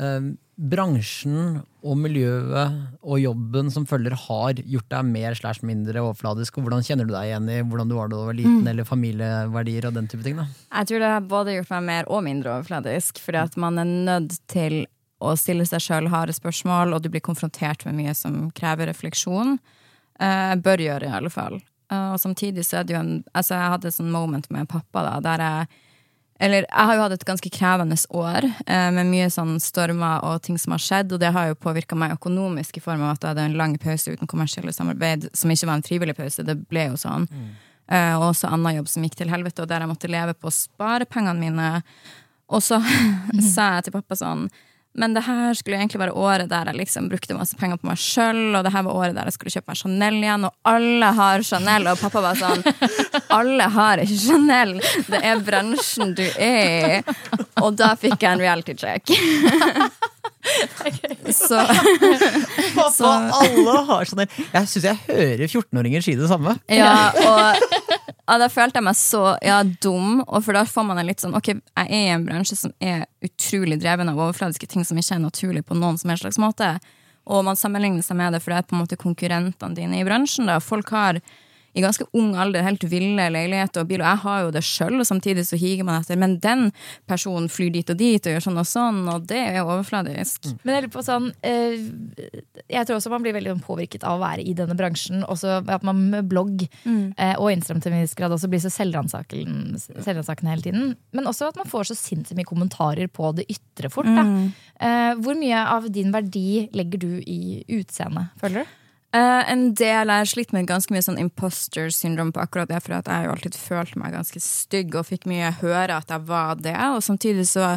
[0.00, 6.58] eh, bransjen og miljøet og jobben som følger, har gjort deg mer slash mindre overfladisk?
[6.58, 8.88] Og hvordan kjenner du deg igjen i hvordan du var da du var liten, eller
[8.88, 10.38] familieverdier og den type ting?
[10.38, 10.46] da?
[10.78, 13.94] Jeg tror det har både gjort meg mer og mindre overfladisk, fordi at man er
[14.10, 14.84] nødt til
[15.24, 19.56] å stille seg sjøl harde spørsmål, og du blir konfrontert med mye som krever refleksjon.
[20.22, 21.58] Eh, bør gjøre, i alle fall.
[21.90, 24.68] Eh, og samtidig så er det jo en Altså, jeg hadde et sånt moment med
[24.70, 25.82] pappa da, der jeg
[26.42, 30.42] eller jeg har jo hatt et ganske krevende år, eh, med mye sånn stormer og
[30.42, 33.22] ting som har skjedd, og det har jo påvirka meg økonomisk i form av at
[33.22, 36.58] jeg hadde en lang pause uten kommersielle samarbeid, som ikke var en frivillig pause, det
[36.68, 37.28] ble jo sånn.
[37.86, 40.50] Eh, og også annen jobb som gikk til helvete, og der jeg måtte leve på
[40.50, 41.82] sparepengene mine.
[42.48, 42.80] Og så
[43.54, 44.48] sa jeg til pappa sånn
[44.94, 47.98] men det her skulle egentlig være året der jeg liksom brukte masse penger på meg
[47.98, 51.10] sjøl, og det her var året der jeg skulle kjøpe meg Chanel igjen, og alle
[51.18, 52.62] har Chanel, og pappa var sånn
[53.34, 54.74] Alle har ikke Chanel,
[55.10, 57.16] det er bransjen du er i.
[57.62, 59.10] Og da fikk jeg en reality check.
[61.34, 61.56] Så,
[62.76, 64.24] Pappa, alle har sånn.
[64.26, 66.56] Jeg syns jeg hører 14-åringer si det samme.
[66.68, 67.64] ja, og
[68.24, 71.20] ja, da følte jeg meg så ja, dum, og for da får man en litt
[71.20, 75.00] sånn Ok, jeg er i en bransje som er utrolig dreven av overfladiske ting som
[75.00, 76.74] ikke er naturlig på noen som helst slags måte.
[77.24, 80.06] Og man sammenligner seg med det, for det er på en måte konkurrentene dine i
[80.06, 80.48] bransjen.
[80.48, 80.60] Da.
[80.60, 81.20] Folk har
[81.74, 84.98] i ganske ung alder helt ville leiligheter og bil, og jeg har jo det sjøl,
[85.02, 86.18] og samtidig så higer man etter.
[86.20, 86.68] Men den
[87.10, 90.52] personen flyr dit og dit og gjør sånn og sånn, og det er overfladisk.
[90.62, 91.82] Men jeg lurer på sånn eh,
[92.70, 95.24] Jeg tror også man blir veldig påvirket av å være i denne bransjen.
[95.30, 98.72] Også at man med blogg eh, og Instagram til en viss grad også blir så
[98.72, 100.94] selvransakende hele tiden.
[101.16, 104.08] Men også at man får så sinnssykt mye kommentarer på det ytre fort.
[104.14, 104.24] Da.
[104.78, 108.80] Eh, hvor mye av din verdi legger du i utseendet, føler du?
[109.14, 112.80] Eh, en del Jeg har slitt med ganske mye sånn imposter syndrom på akkurat det,
[112.82, 116.26] for jeg har jo alltid følt meg ganske stygg og fikk mye høre at jeg
[116.26, 116.74] var det.
[116.96, 117.76] Og samtidig så,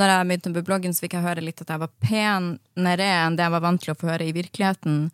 [0.00, 3.36] når jeg begynte med bloggen, så fikk jeg høre litt at jeg var penere enn
[3.36, 5.10] det jeg var vant til å få høre i virkeligheten.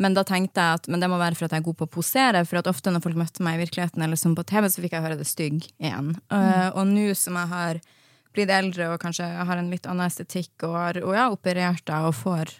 [0.00, 1.90] Men da tenkte jeg at men det må være for at jeg er god på
[1.90, 2.44] å posere.
[2.48, 5.04] For ofte når folk møtte meg i virkeligheten eller som på TV, så fikk jeg
[5.04, 6.14] høre det stygg igjen.
[6.32, 7.84] Uh, og nå som jeg har
[8.32, 12.08] blitt eldre og kanskje har en litt annen estetikk og har og ja, operert deg
[12.08, 12.56] og får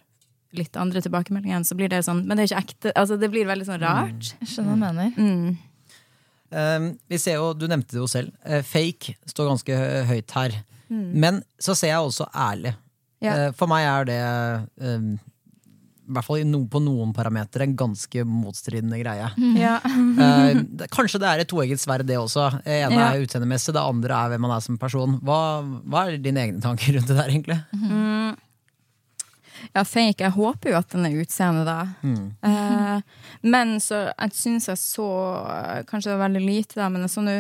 [0.57, 2.93] litt andre tilbakemeldinger, igjen, så blir det sånn Men det er ikke ekte.
[2.99, 4.33] Altså, det blir veldig sånn rart.
[4.41, 5.13] Jeg skjønner hva du mener.
[5.17, 5.57] Mm.
[6.53, 8.33] Um, vi ser jo, Du nevnte det jo selv.
[8.45, 10.59] Eh, fake står ganske høyt her.
[10.93, 12.75] Men så ser jeg også ærlig.
[13.25, 13.47] Ja.
[13.47, 14.19] Eh, for meg er det
[14.85, 15.13] um,
[16.03, 19.31] i hvert fall på noen parametere en ganske motstridende greie.
[19.57, 19.79] Ja.
[19.87, 20.61] Eh,
[20.97, 22.51] kanskje det er et toegget sverd, det også.
[22.67, 23.09] Det ene Ja.
[23.15, 25.17] er utseendemessig, det andre er hvem man er som person.
[25.25, 25.39] Hva,
[25.89, 27.61] hva er dine egne tanker rundt det der, egentlig?
[29.75, 30.25] Ja, fake.
[30.25, 31.81] Jeg håper jo at den er utseende, da.
[32.43, 33.03] Eh,
[33.47, 35.09] men så jeg syns jeg så
[35.89, 37.31] Kanskje det var veldig lite, da, men sånn,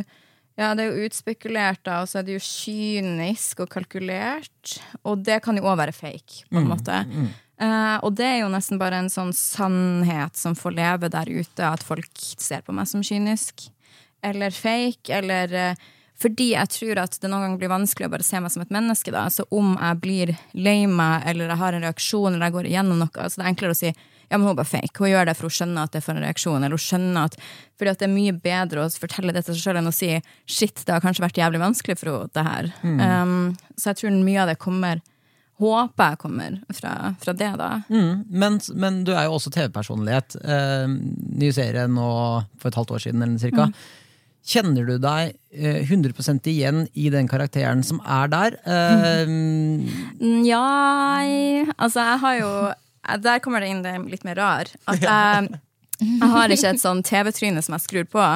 [0.58, 4.76] ja, det er jo utspekulert, da, og så er det jo kynisk og kalkulert.
[5.08, 7.02] Og det kan jo òg være fake, på en måte.
[7.62, 11.62] Eh, og det er jo nesten bare en sånn sannhet som får leve der ute,
[11.66, 13.68] at folk ser på meg som kynisk.
[14.22, 15.74] Eller fake, eller eh,
[16.20, 18.74] fordi jeg tror at det noen ganger blir vanskelig å bare se meg som et
[18.74, 19.10] menneske.
[19.10, 22.70] da, Så om jeg blir lei meg, eller jeg har en reaksjon, eller jeg går
[22.70, 23.92] igjennom noe, så det er enklere å si
[24.32, 24.96] ja, men hun er bare fake.
[24.96, 26.62] Hun gjør det for hun skjønner at det får en reaksjon.
[26.64, 27.34] Eller hun skjønner at,
[27.76, 30.08] fordi at det er mye bedre å fortelle det til seg sjøl enn å si
[30.48, 32.70] shit, det har kanskje vært jævlig vanskelig for henne, det her.
[32.80, 33.34] Um,
[33.76, 35.02] så jeg tror mye av det kommer
[35.62, 37.68] Håper jeg kommer fra, fra det, da.
[37.92, 40.34] Mm, men, men du er jo også TV-personlighet.
[40.42, 40.94] Eh,
[41.38, 42.06] ny serie nå
[42.58, 43.68] for et halvt år siden, eller cirka.
[44.42, 48.56] Kjenner du deg eh, 100% igjen i den karakteren som er der?
[48.66, 50.62] Eh, Mm, Ja
[51.78, 52.52] Altså, jeg har jo
[53.22, 54.70] Der kommer det inn det litt mer rar.
[54.86, 55.60] At jeg,
[56.02, 58.26] jeg har ikke et sånn TV-tryne som jeg skrur på.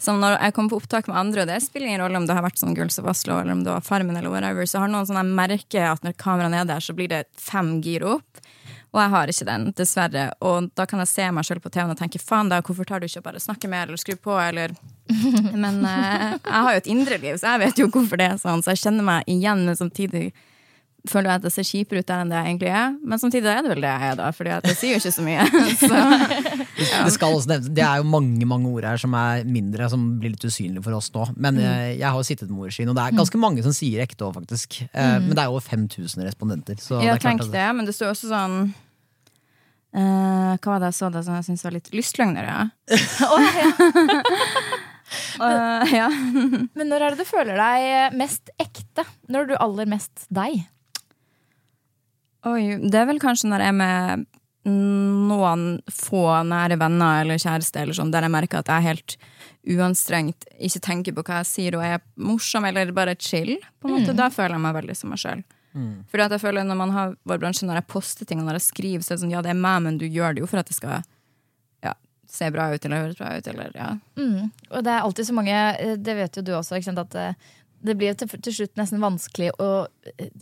[0.00, 2.36] Som når jeg kommer på opptak med andre, og det spiller ingen rolle om det
[2.36, 4.88] har vært sånn Girls of Oslo eller om det var Farmen, eller whatever, så har
[4.92, 8.40] noen sånn jeg merker at når kameraet er der, så blir det fem gir opp.
[8.90, 10.24] Og jeg har ikke den, dessverre.
[10.42, 13.02] Og da kan jeg se meg sjøl på TV-en og tenke faen, da, hvorfor tar
[13.02, 14.74] du ikke og bare snakker mer eller skru på, eller
[15.62, 18.40] Men eh, jeg har jo et indre liv, så jeg vet jo hvorfor det er
[18.42, 20.30] sånn, så jeg kjenner meg igjen, men samtidig
[21.08, 22.88] føler jeg at det ser kjipere ut der enn det jeg egentlig er.
[23.12, 25.14] Men samtidig er det vel det jeg er, da, Fordi det jeg sier jo ikke
[25.14, 25.42] så mye.
[25.80, 25.88] Så,
[26.80, 30.00] det, skal også nevnes, det er jo mange mange ord her som er mindre, som
[30.20, 31.22] blir litt usynlige for oss nå.
[31.36, 31.64] Men mm.
[32.00, 34.34] jeg har jo sittet med ordskyen, og det er ganske mange som sier ekte òg,
[34.36, 34.70] faktisk.
[34.92, 35.28] Mm.
[35.28, 36.76] Men det er jo over 5000 respondenter.
[36.80, 38.56] Så det er klart tenk at det, men det står også sånn
[39.96, 42.60] uh, Hva var det jeg så det som jeg syntes var litt lystløgner, ja.
[45.40, 46.08] Eh, ja.
[46.74, 49.06] Men når er det du føler deg mest ekte?
[49.30, 50.62] Når er du aller mest deg?
[52.48, 54.26] Oi, det er vel kanskje når jeg er med
[54.70, 59.14] noen få nære venner eller kjæreste, eller sånn, der jeg merker at jeg er helt
[59.76, 63.56] uanstrengt, ikke tenker på hva jeg sier og er morsom eller bare chill.
[63.80, 65.42] på en måte, Da føler jeg meg veldig som meg sjøl.
[66.10, 68.58] Fordi at jeg føler Når man har vår bransje, når jeg poster ting og når
[68.58, 70.48] jeg skriver, så er det sånn ja, det er meg, men du gjør det jo
[70.50, 71.04] for at det skal
[71.84, 71.94] ja,
[72.26, 73.46] se bra ut eller høres bra ut.
[73.46, 73.92] Eller, ja.
[74.18, 74.50] Mm.
[74.70, 77.14] Og det er alltid så mange eh, Det vet jo du også, ikke sant, at
[77.14, 77.54] eh,
[77.86, 79.70] det blir til, til slutt nesten vanskelig å
[80.16, 80.32] eh,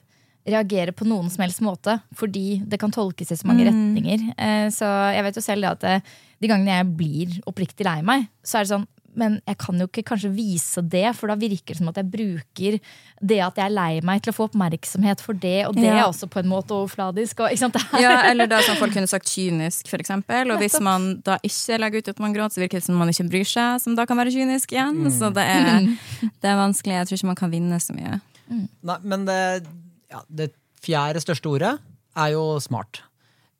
[0.48, 4.28] reagere på noen som helst måte, fordi det kan tolkes i så mange retninger.
[4.36, 8.00] Eh, Så jeg vet jo selv det at eh, de gangene jeg blir oppriktig lei
[8.02, 11.34] meg, så er det sånn men jeg kan jo ikke kanskje vise det, for da
[11.34, 12.76] virker det som at jeg bruker
[13.18, 16.04] det at jeg er lei meg, til å få oppmerksomhet for det, og det Ja.
[16.04, 17.40] er også på en måte overfladisk.
[17.42, 17.74] Og, ikke sant?
[18.04, 20.52] Ja, eller da som folk kunne sagt kynisk, for eksempel.
[20.54, 23.08] Og hvis man da ikke legger ut at man gråter, så virker det som man
[23.10, 25.10] ikke bryr seg, som da kan være kynisk igjen.
[25.10, 25.88] Så det er,
[26.44, 27.00] det er vanskelig.
[27.00, 28.20] Jeg tror ikke man kan vinne så mye.
[28.46, 29.64] Nei, men det,
[30.12, 31.74] ja, det fjerde største ordet
[32.18, 33.02] er jo smart.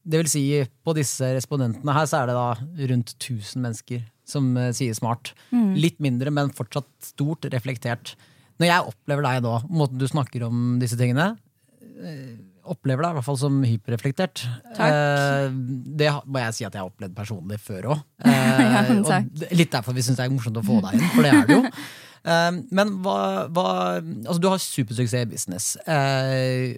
[0.09, 0.45] Det vil si,
[0.87, 2.49] på disse respondentene her så er det da
[2.93, 5.35] rundt 1000 mennesker som eh, sier smart.
[5.53, 8.15] Litt mindre, men fortsatt stort reflektert.
[8.59, 11.31] Når jeg opplever deg da, måten du snakker om disse tingene,
[12.03, 14.43] eh, opplever deg i hvert fall som hyperreflektert.
[14.77, 14.97] Takk.
[14.97, 15.47] Eh,
[16.01, 18.05] det må jeg si at jeg har opplevd personlig før òg.
[18.59, 19.23] Ja,
[19.55, 21.57] litt derfor vi syns det er morsomt å få deg inn, for det er det
[21.57, 21.63] jo.
[22.29, 25.73] Eh, men hva, hva Altså, du har supersuksess i business.
[25.89, 26.77] Eh,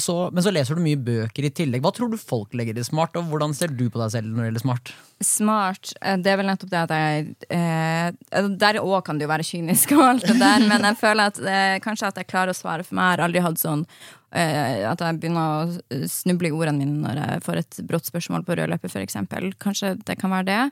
[0.00, 1.82] så, men så leser du mye bøker i tillegg.
[1.84, 4.40] Hva tror du folk legger i smart, og hvordan ser du på deg selv når
[4.40, 4.92] det gjelder smart?
[5.26, 9.32] Smart, eh, det er vel nettopp det at jeg eh, Der òg kan det jo
[9.32, 12.54] være kynisk og alt det der, men jeg føler at eh, kanskje at jeg klarer
[12.54, 13.10] å svare for meg.
[13.10, 13.84] Jeg har aldri hatt sånn
[14.32, 18.46] eh, at jeg begynner å snuble i ordene mine når jeg får et brått spørsmål
[18.48, 19.20] på rød løper, f.eks.
[19.60, 20.62] Kanskje det kan være det.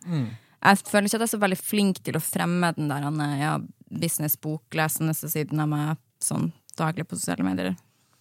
[0.61, 3.29] Jeg føler ikke at jeg er så veldig flink til å fremme den der Anne,
[3.41, 3.53] ja,
[3.91, 7.75] business-boklesende siden av meg sånn daglig på sosiale medier.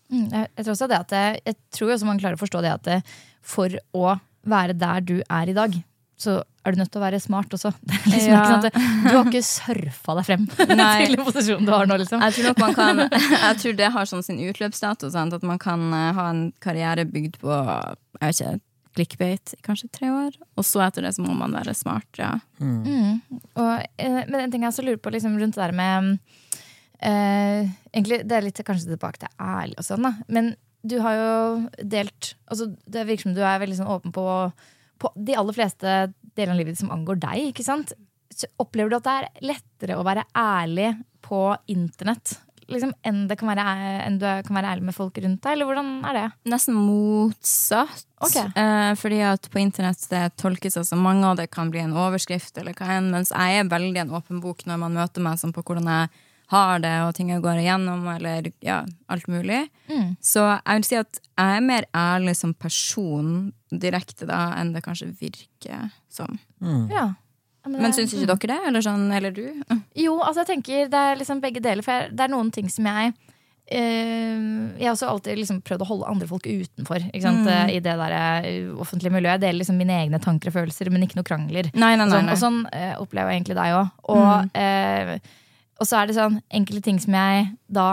[0.10, 2.62] Mm, jeg, jeg tror også det at jeg, jeg tror også man klarer å forstå
[2.66, 3.00] det at det,
[3.46, 4.16] for å
[4.50, 5.76] være der du er i dag,
[6.20, 7.70] så er du nødt til å være smart også.
[8.12, 8.42] Liksom Ja.
[8.50, 8.66] sånn
[9.06, 10.48] du har ikke surfa deg frem
[10.80, 11.06] Nei.
[11.06, 11.96] til posisjonen du har nå.
[12.02, 13.00] liksom Jeg tror nok man kan
[13.48, 15.08] Jeg tror det har sånn sin utløpsdato.
[15.14, 15.38] Sant?
[15.38, 17.54] At man kan eh, ha en karriere bygd på
[18.20, 18.60] jeg vet ikke,
[19.00, 20.38] clickbait i kanskje tre år.
[20.60, 22.08] Og så etter det så må man være smart.
[22.20, 22.36] Ja.
[22.60, 23.22] Mm.
[23.56, 26.18] Og, eh, men en ting jeg også lurer på liksom, rundt det der med
[27.00, 30.14] eh, Egentlig, Det er litt kanskje tilbake til ærlig og sånn, da.
[30.28, 31.32] Men du har jo
[31.84, 34.26] delt altså, Det virker som du er veldig sånn åpen på,
[35.00, 35.98] på de aller fleste
[36.36, 37.50] delene av livet som angår deg.
[37.50, 37.96] ikke sant?
[38.30, 40.94] Så opplever du at det er lettere å være ærlig
[41.26, 42.38] på internett
[42.70, 43.66] liksom, enn, det kan være,
[44.06, 45.56] enn du kan være ærlig med folk rundt deg?
[45.56, 46.26] Eller hvordan er det?
[46.54, 48.06] Nesten motsatt.
[48.20, 48.50] Okay.
[48.60, 52.58] Eh, fordi at på internett det tolkes altså mange av det kan bli en overskrift,
[52.60, 55.56] eller hva enn, mens jeg er veldig en åpen bok når man møter meg sånn
[55.56, 58.82] på hvordan jeg har det, og ting jeg går igjennom, eller ja,
[59.14, 59.62] alt mulig.
[59.90, 60.16] Mm.
[60.18, 64.82] Så jeg vil si at jeg er mer ærlig som person direkte da, enn det
[64.86, 66.40] kanskje virker som.
[66.90, 67.12] Ja.
[67.78, 68.60] Men syns ikke dere det?
[68.72, 69.44] Eller sånn, eller du?
[69.98, 71.86] Jo, altså jeg tenker det er liksom begge deler.
[71.86, 73.14] For jeg, det er noen ting som jeg
[73.70, 74.40] eh,
[74.80, 77.06] Jeg har også alltid liksom prøvd å holde andre folk utenfor?
[77.14, 77.48] Mm.
[77.48, 79.38] eh, i det der eh, offentlige miljøet.
[79.38, 81.72] Jeg deler liksom mine egne tanker og følelser, men ikke noe krangler.
[81.74, 82.14] Nei, nei, nei.
[82.16, 83.94] Sånn, og sånn eh, opplever jeg egentlig deg òg.
[84.16, 85.16] Og, eh,
[85.80, 87.90] og så er det sånn enkelte ting som jeg da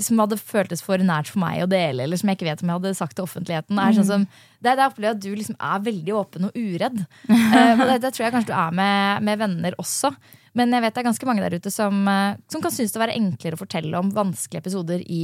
[0.00, 2.70] som hadde føltes for nært for meg å dele, eller som jeg ikke vet om
[2.70, 3.80] jeg hadde sagt til offentligheten.
[3.82, 4.26] Er sånn som,
[4.62, 7.02] det er opplever at du liksom er veldig åpen og uredd.
[7.30, 10.14] uh, det, det tror jeg kanskje du er med, med venner også.
[10.56, 13.02] Men jeg vet det er ganske mange der ute som, eh, som kan synes det
[13.02, 15.20] være enklere å fortelle om vanskelige episoder i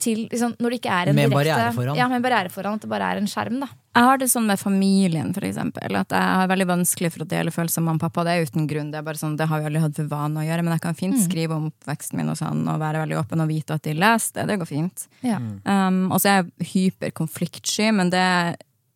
[0.00, 1.98] til, liksom, når det ikke er en Med direkte barriere foran.
[1.98, 2.78] Ja, med barriere foran.
[2.78, 3.58] At det bare er en skjerm.
[3.62, 5.96] da Jeg har det sånn med familien, for eksempel.
[6.00, 8.24] At jeg har veldig vanskelig for å dele følelser med mamma og pappa.
[8.28, 8.92] Det er uten grunn.
[8.92, 10.64] Det er bare sånn, det har vi aldri hatt for vane å gjøre.
[10.66, 13.50] Men jeg kan fint skrive om oppveksten min og sånn, og være veldig åpen og
[13.50, 14.46] vite at de leser det.
[14.52, 15.08] Det går fint.
[15.26, 15.42] Ja.
[15.66, 18.26] Um, og så er jeg hyperkonfliktsky, men det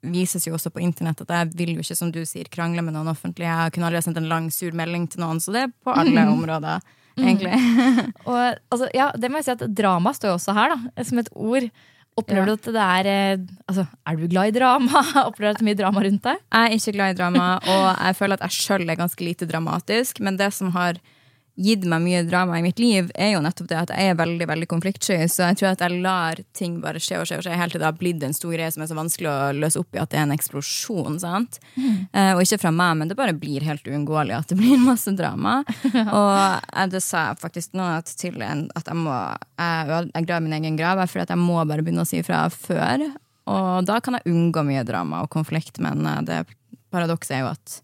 [0.03, 2.97] vises jo også på internett at jeg vil jo ikke, som du sier, krangle med
[2.97, 3.47] noen offentlig.
[3.47, 6.27] Jeg kunne aldri sendt en lang, sur melding til noen, så det er på alle
[6.35, 6.83] områder,
[7.18, 7.55] egentlig.
[8.29, 11.22] Og altså, ja, det må jeg si at drama står jo også her, da, som
[11.22, 11.68] et ord.
[12.20, 15.01] Opplever du at det er eh, altså, Er du glad i drama?
[15.29, 16.42] Opplever du at det er mye drama rundt deg?
[16.44, 19.48] Jeg er ikke glad i drama, og jeg føler at jeg sjøl er ganske lite
[19.48, 20.20] dramatisk.
[20.20, 21.01] Men det som har
[21.61, 24.47] gitt meg mye drama i mitt liv, er jo nettopp det at jeg er veldig
[24.49, 25.19] veldig konfliktsky.
[25.29, 27.83] Så jeg tror at jeg lar ting bare skje og skje og skje helt til
[27.83, 30.12] det har blitt en stor greie som er så vanskelig å løse opp i at
[30.12, 31.21] det er en eksplosjon.
[31.23, 31.61] sant?
[31.77, 35.12] Eh, og ikke fra meg, men det bare blir helt uunngåelig at det blir masse
[35.19, 35.61] drama.
[35.93, 40.27] og jeg, det sa jeg faktisk nå at til en at jeg må Jeg, jeg
[40.27, 43.05] graver min egen grav, for jeg må bare begynne å si ifra før.
[43.53, 46.43] Og da kan jeg unngå mye drama og konflikt, men eh, det
[46.93, 47.81] paradokset er jo at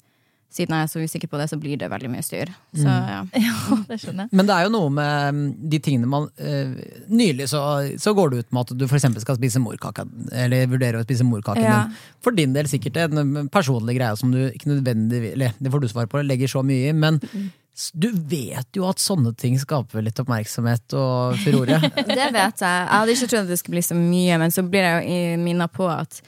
[0.58, 2.50] siden jeg er så usikker på det, så blir det veldig mye styr.
[2.76, 3.20] Så ja.
[3.48, 4.34] Ja, det skjønner jeg.
[4.38, 6.74] Men det er jo noe med mm, de tingene man eh,
[7.08, 7.62] Nylig så,
[8.00, 9.06] så går det ut med at du f.eks.
[9.24, 11.78] skal spise morkake, eller vurderer å spise morkaken Ja.
[11.86, 11.96] din.
[12.24, 15.88] For din del sikkert en personlig greie som du ikke nødvendigvis Eller det får du
[15.88, 16.94] svar på, legger så mye i.
[16.96, 17.48] Men mm.
[17.94, 21.78] Du vet jo at sånne ting skaper litt oppmerksomhet og furore.
[22.08, 22.58] Det vet jeg.
[22.58, 25.38] Jeg hadde ikke trodd at det skulle bli så mye, men så blir jeg jo
[25.44, 26.18] minna på at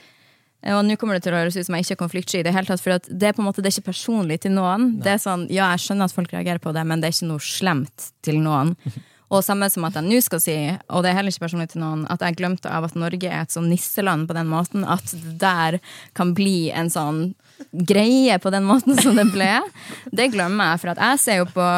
[0.61, 2.43] og nå kommer det til å høres ut som jeg ikke er konfliktsky.
[2.45, 4.53] Det hele tatt, for at det er på en måte, det er ikke personlig til
[4.53, 4.91] noen.
[5.01, 7.31] Det er sånn, ja, Jeg skjønner at folk reagerer på det, men det er ikke
[7.33, 8.77] noe slemt til noen.
[9.31, 10.55] Og samme som at jeg nå skal si,
[10.91, 13.45] og det er heller ikke personlig til noen, at jeg glemte av at Norge er
[13.45, 15.77] et sånn nisseland på den måten at det der
[16.19, 17.21] kan bli en sånn
[17.71, 19.53] greie på den måten som det ble.
[20.11, 21.69] Det glemmer jeg, for at jeg ser jo på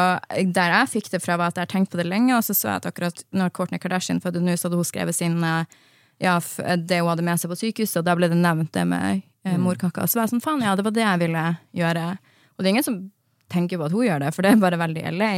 [0.55, 2.57] Der jeg fikk det fra, var at jeg har tenkt på det lenge, og så
[2.57, 5.69] så jeg at akkurat når Kourtney Kardashian fødte nå, så hadde hun skrevet sin eh,
[6.23, 6.37] ja,
[6.79, 9.57] det hun hadde med seg på sykehuset, og da ble det nevnt det med eh,
[9.59, 10.07] morkaka.
[10.07, 11.45] Så var jeg sånn, faen ja, det var det jeg ville
[11.75, 12.05] gjøre.
[12.55, 12.99] Og det er ingen som
[13.51, 15.33] tenker på at hun gjør det, for det er bare veldig LA.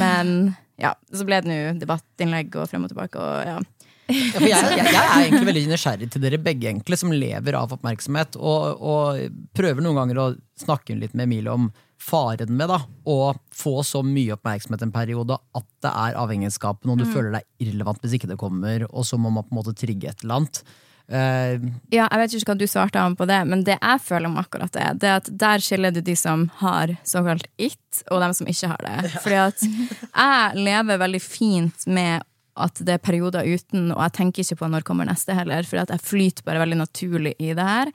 [0.00, 0.32] Men
[0.80, 3.58] ja, så ble det nå debattinnlegg og frem og tilbake, og ja.
[4.06, 7.74] Ja, jeg, jeg, jeg er egentlig veldig nysgjerrig til dere begge, egentlig, som lever av
[7.74, 8.38] oppmerksomhet.
[8.38, 10.28] Og, og prøver noen ganger å
[10.60, 11.68] snakke litt med Emilie om
[12.00, 17.00] faren med da, å få så mye oppmerksomhet en periode at det er avhengighetsskapende, og
[17.00, 19.76] du føler deg irrelevant hvis ikke det kommer, og så må man på en måte
[19.76, 20.60] trigge et eller annet.
[21.06, 21.62] Uh,
[21.94, 24.38] Ja, jeg vet ikke hva du svarte han på det, men det jeg føler om
[24.42, 28.34] akkurat det, det er at der skiller du de som har såkalt it, og dem
[28.36, 29.12] som ikke har det.
[29.22, 29.66] Fordi at
[30.26, 32.26] jeg lever veldig fint med
[32.56, 35.82] at det er perioder uten, og jeg tenker ikke på når kommer neste heller, for
[35.82, 37.92] at jeg flyter bare veldig naturlig i det her.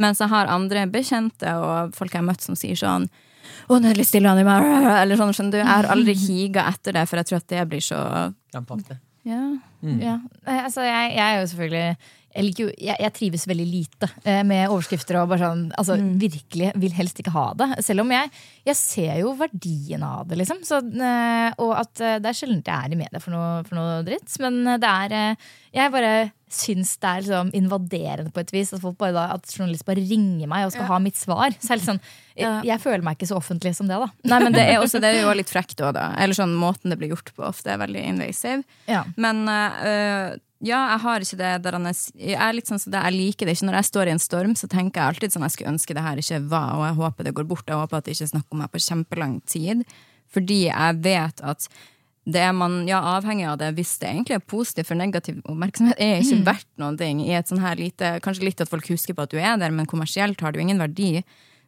[0.00, 3.08] Mens jeg har andre bekjente og folk jeg har møtt som sier sånn
[3.68, 4.44] å, nå er det litt stille, Annie,
[5.02, 5.58] eller sånn, skjønner du.
[5.60, 8.00] Jeg har aldri higa etter det, for jeg tror at det blir så
[8.52, 8.98] krampaktig.
[9.28, 9.42] ja.
[9.82, 10.18] Ja.
[10.44, 11.96] Eh, Altså, jeg, jeg er jo selvfølgelig
[12.38, 17.20] jeg, jeg, trives veldig lite eh, med overskrifter og bare sånn, altså, virkelig vil helst
[17.22, 17.68] ikke ha det.
[17.86, 18.30] Selv om jeg,
[18.68, 20.62] jeg ser jo verdien av det, liksom.
[20.66, 23.78] Så, eh, og at eh, det er sjelden jeg er i media for noe, for
[23.80, 24.30] noe dritt.
[24.42, 25.38] Men det er
[25.74, 26.12] Jeg bare
[26.52, 30.48] syns det er liksom invaderende på et vis at, folk bare at journalist bare ringer
[30.50, 31.52] meg og skal ha mitt svar.
[31.60, 32.00] Så sånn,
[32.38, 34.08] jeg, jeg føler meg ikke så offentlig som det, da.
[34.32, 36.10] Nei, men det er, også, det er jo litt frekt òg, da.
[36.16, 38.62] Eller sånn måten det blir gjort på ofte er veldig invasive.
[38.88, 39.04] Ja.
[39.20, 43.02] Men øh, ja, jeg har ikke det der er Jeg er litt sånn som det,
[43.04, 43.68] jeg liker det ikke.
[43.68, 46.02] Når jeg står i en storm, så tenker jeg alltid sånn jeg skulle ønske det
[46.02, 47.68] her ikke var, og jeg håper det går bort.
[47.68, 49.84] Jeg håper at det ikke er snakk om meg på kjempelang tid.
[50.34, 51.68] Fordi jeg vet at
[52.28, 56.00] det er man ja, avhengig av det hvis det egentlig er positivt, for negativ oppmerksomhet
[56.02, 57.22] er ikke verdt noen ting.
[57.24, 59.72] I et sånn her lite, Kanskje litt at folk husker på at du er der,
[59.72, 61.22] men kommersielt har det jo ingen verdi.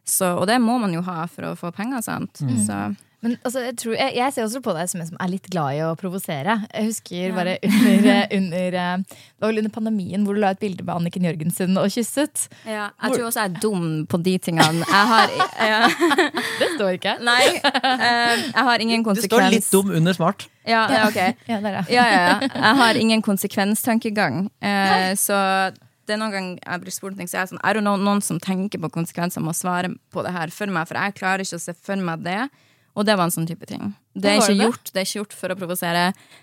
[0.05, 2.43] Så, og det må man jo ha for å få penger, sant.
[2.67, 2.77] Så
[3.21, 5.47] Men altså, jeg, tror, jeg, jeg ser også på deg som en som er litt
[5.53, 6.55] glad i å provosere.
[6.71, 10.61] Jeg husker bare under, eh, under eh, Det var under pandemien hvor du la ut
[10.61, 12.47] bilde med Anniken Jørgensen og kysset.
[12.65, 14.87] Ja, jeg tror også jeg er dum på de tingene.
[14.87, 15.83] Jeg har ja,
[16.61, 17.15] Det står ikke.
[17.27, 20.47] Nei, eh, jeg har ingen Det står litt dum under smart.
[20.65, 21.21] Ja, ja, ok.
[21.49, 21.85] Ja, der, ja.
[21.89, 22.49] Ja, ja, ja.
[22.49, 24.47] Jeg har ingen konsekvenstankegang.
[24.61, 25.37] Eh, så
[26.09, 28.01] det er noen gang jeg blir spurt ting, så er jeg sånn Er det noen,
[28.03, 30.89] noen som tenker på konsekvenser, må svare på det her for meg?
[30.89, 32.41] For jeg klarer ikke å se for meg det.
[32.91, 33.93] Og det var en sånn type ting.
[34.11, 36.01] Det er ikke gjort, det er ikke gjort for å provosere.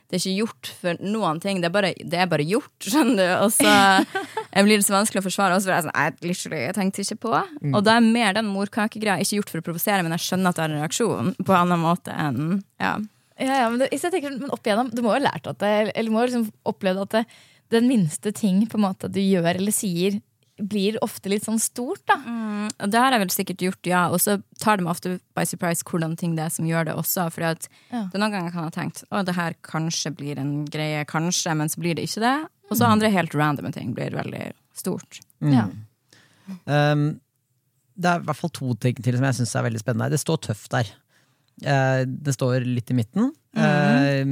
[0.08, 1.60] Det er ikke gjort for noen ting.
[1.60, 3.34] Det er bare, det er bare gjort, skjønner du.
[3.44, 5.58] Og så jeg blir det så vanskelig å forsvare.
[5.58, 7.34] Og så blir jeg sånn, jeg, literally, jeg tenkte ikke på.
[7.74, 10.58] Og da er mer den morkakegreia ikke gjort for å provosere, men jeg skjønner at
[10.58, 12.96] det er en reaksjon på en annen måte enn ja.
[13.38, 15.92] Ja, ja, men, det, tenker, men opp igjennom, Du må jo ha lært at det,
[15.92, 17.20] eller du må jo liksom opplevd at det,
[17.70, 20.18] den minste ting på en måte du gjør eller sier,
[20.58, 22.00] blir ofte litt sånn stort.
[22.06, 24.08] da Mm, Det har jeg vel sikkert gjort, ja.
[24.10, 26.94] Og så tar det meg ofte by surprise hvordan ting det er som gjør det
[26.94, 27.30] også.
[27.32, 27.54] For Ja.
[27.54, 31.04] det er noen ganger kan jeg ha tenkt å, det her kanskje blir en greie,
[31.04, 32.48] kanskje, men så blir det ikke det.
[32.70, 35.20] Og så andre helt randome ting blir veldig stort.
[35.40, 35.68] Ja.
[36.66, 37.20] Um,
[37.98, 40.10] det er i hvert fall to ting til som jeg syns er veldig spennende.
[40.10, 40.86] Det står tøft der.
[41.64, 43.32] Eh, det står litt i midten.
[43.58, 44.22] Eh,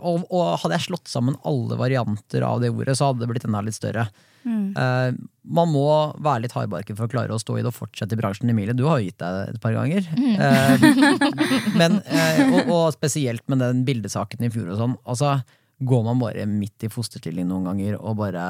[0.00, 3.48] og, og hadde jeg slått sammen alle varianter av det ordet, så hadde det blitt
[3.48, 4.08] enda litt større.
[4.44, 5.14] Eh,
[5.56, 5.86] man må
[6.20, 8.50] være litt hardbarket for å klare å stå i det og fortsette i bransjen.
[8.52, 10.08] Emilie, du har jo gitt deg et par ganger.
[10.34, 10.86] Eh,
[11.80, 14.96] men, eh, og, og spesielt med den bildesaken i fjor og sånn.
[15.08, 15.36] Altså,
[15.84, 18.44] går man bare midt i fosterstilling noen ganger og bare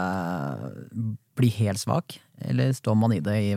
[1.39, 2.19] blir helt svak?
[2.45, 3.55] Eller står man i det i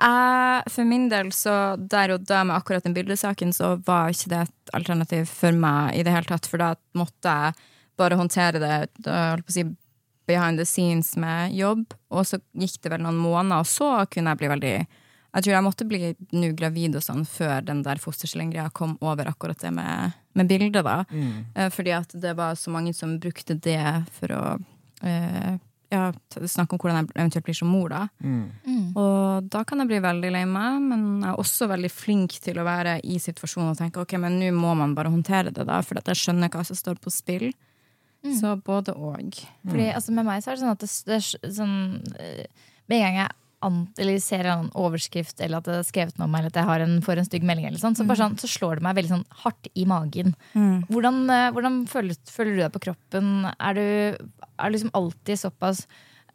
[0.00, 4.32] Jeg, for min del, så der og da med akkurat den bildesaken, så var ikke
[4.32, 6.48] det et alternativ for meg i det hele tatt.
[6.48, 7.68] For da måtte jeg
[8.00, 8.74] bare håndtere det
[9.06, 9.66] holdt på å si,
[10.26, 11.92] behind the scenes med jobb.
[12.14, 14.74] Og så gikk det vel noen måneder, og så kunne jeg bli veldig
[15.32, 19.30] Jeg tror jeg måtte bli nå gravid og sånn før den der fosterstillinggreia kom over
[19.30, 21.04] akkurat det med, med bildet, da.
[21.08, 21.70] Mm.
[21.72, 24.42] Fordi at det var så mange som brukte det for å
[25.00, 25.56] eh,
[25.92, 26.06] ja,
[26.48, 28.06] snakke om hvordan jeg eventuelt blir som mor, da.
[28.98, 32.58] Og da kan jeg bli veldig lei meg, men jeg er også veldig flink til
[32.58, 35.82] å være i situasjonen og tenke ok, men nå må man bare håndtere det, da,
[35.84, 37.52] for at jeg skjønner hva som står på spill.
[38.38, 39.38] Så både og.
[39.66, 41.78] Fordi altså, Med meg så er det sånn at det, det er sånn
[42.22, 46.18] eh, Med en gang jeg an, eller ser en overskrift, eller at det er skrevet
[46.18, 48.06] noe om meg, eller at jeg har en, får en stygg melding, eller sånn, så,
[48.08, 50.34] bare sånn, så slår det meg veldig sånn hardt i magen.
[50.90, 53.34] Hvordan, eh, hvordan føler, føler du deg på kroppen?
[53.58, 53.84] Er du,
[54.58, 55.86] er liksom alltid såpass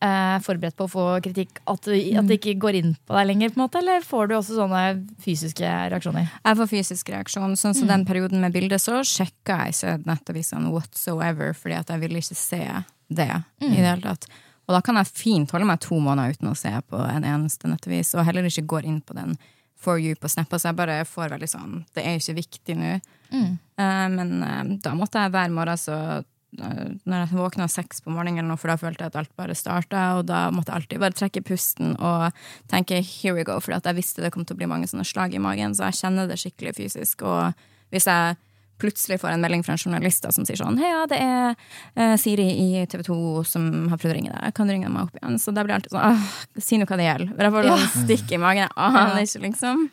[0.03, 3.29] eh, forberedt på å få kritikk at, du, at det ikke går inn på deg
[3.29, 3.53] lenger?
[3.53, 4.83] på en måte, Eller får du også sånne
[5.23, 6.29] fysiske reaksjoner?
[6.41, 7.57] Jeg får fysisk reaksjon.
[7.59, 12.03] Sånn som den perioden med bildet, så sjekka jeg ikke nettavisene whatsoever, fordi at jeg
[12.03, 12.63] ville ikke se
[13.07, 13.31] det
[13.63, 14.27] i det hele tatt.
[14.67, 17.69] Og da kan jeg fint holde meg to måneder uten å se på en eneste
[17.71, 19.37] nettavis, og heller ikke går inn på den
[19.79, 20.51] for you på Snap.
[20.51, 22.95] Så jeg bare får veldig sånn Det er jo ikke viktig nå.
[23.31, 28.11] Eh, men uh, da måtte jeg hver morgen så uh, når jeg våkna seks på
[28.11, 31.17] morgenen, for da følte jeg at alt bare starta, og da måtte jeg alltid bare
[31.19, 32.33] trekke pusten og
[32.71, 35.35] tenke 'here we go', for jeg visste det kom til å bli mange sånne slag
[35.35, 37.21] i magen, så jeg kjenner det skikkelig fysisk.
[37.21, 37.53] Og
[37.91, 38.35] hvis jeg
[38.81, 41.55] plutselig får en melding fra en journalist da, som sier sånn 'Hei, ja, det er
[41.97, 43.17] uh, Siri i TV 2
[43.47, 44.55] som har prøvd å ringe deg.
[44.57, 46.27] Kan du ringe meg opp igjen?' Så da blir jeg alltid sånn Åh,
[46.61, 47.31] Si nå hva det gjelder.
[47.35, 48.67] For jeg får sånn stikk i magen.
[48.67, 49.87] Jeg aner ikke, liksom.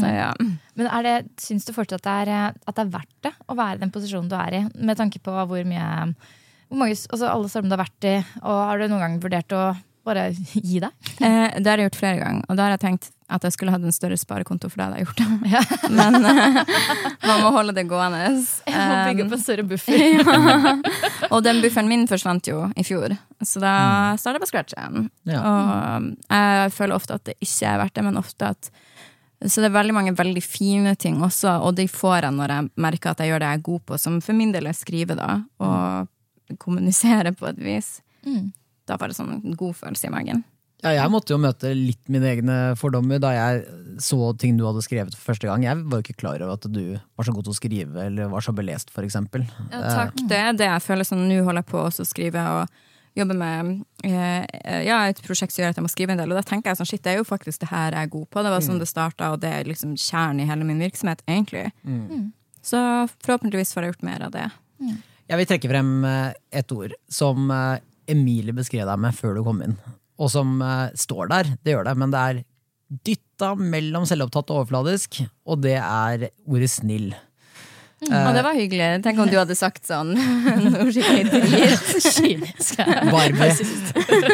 [0.00, 0.30] Så ja.
[0.74, 3.34] Men er det, syns du fortsatt at det, er, eh, at det er verdt det
[3.46, 6.14] å være i den posisjonen du er i, med tanke på hvor mye
[6.72, 9.52] hvor mange, altså alle stormene du har vært i, og har du noen gang vurdert
[9.52, 9.64] å
[10.08, 11.10] bare gi deg?
[11.20, 13.72] Eh, det har jeg gjort flere ganger, og da har jeg tenkt at jeg skulle
[13.74, 15.22] hatt en større sparekonto, for det hadde jeg gjort.
[15.98, 16.58] Men eh,
[17.24, 18.20] man må holde det gående.
[18.68, 20.04] Jeg må bygge opp en større buffer.
[20.18, 20.74] ja.
[21.32, 23.74] Og den bufferen min forsvant jo i fjor, så da
[24.20, 25.08] starta jeg på scratch igjen.
[25.28, 25.42] Ja.
[25.42, 28.72] Og jeg føler ofte at det ikke er verdt det, men ofte at
[29.42, 32.70] Så det er veldig mange veldig fine ting også, og de får jeg når jeg
[32.84, 35.16] merker at jeg gjør det jeg er god på, som for min del er skrive,
[35.18, 37.96] da, og kommunisere på et vis.
[38.86, 40.44] Da får jeg sånn god følelse i magen.
[40.82, 43.60] Ja, jeg måtte jo møte litt mine egne fordommer da jeg
[44.02, 45.62] så ting du hadde skrevet for første gang.
[45.62, 48.32] Jeg var jo ikke klar over at du var så god til å skrive eller
[48.32, 49.44] var så belest, for eksempel.
[49.70, 50.24] Ja, takk.
[50.26, 52.82] Det er det jeg føler sånn, nå holder jeg på også å skrive og
[53.14, 53.70] jobbe med
[54.08, 56.32] eh, ja, et prosjekt som gjør at jeg må skrive en del.
[56.32, 58.26] Og da tenker jeg sånn, shit, det er jo faktisk det her jeg er god
[58.32, 58.42] på.
[58.42, 61.68] Det var sånn det starta, og det er liksom kjernen i hele min virksomhet, egentlig.
[62.64, 62.80] Så
[63.22, 64.48] forhåpentligvis får jeg gjort mer av det.
[65.30, 69.44] Jeg vil trekke frem eh, et ord som eh, Emilie beskrev deg med før du
[69.46, 69.76] kom inn,
[70.22, 72.40] og som eh, står der, det gjør det, men det er
[73.02, 77.12] dytta mellom selvopptatt og overfladisk, og det er ordet snill.
[78.02, 78.86] Og det var hyggelig.
[79.04, 80.10] Tenk om du hadde sagt sånn
[80.74, 82.72] noe skikkelig drit.
[83.12, 83.52] Barbie.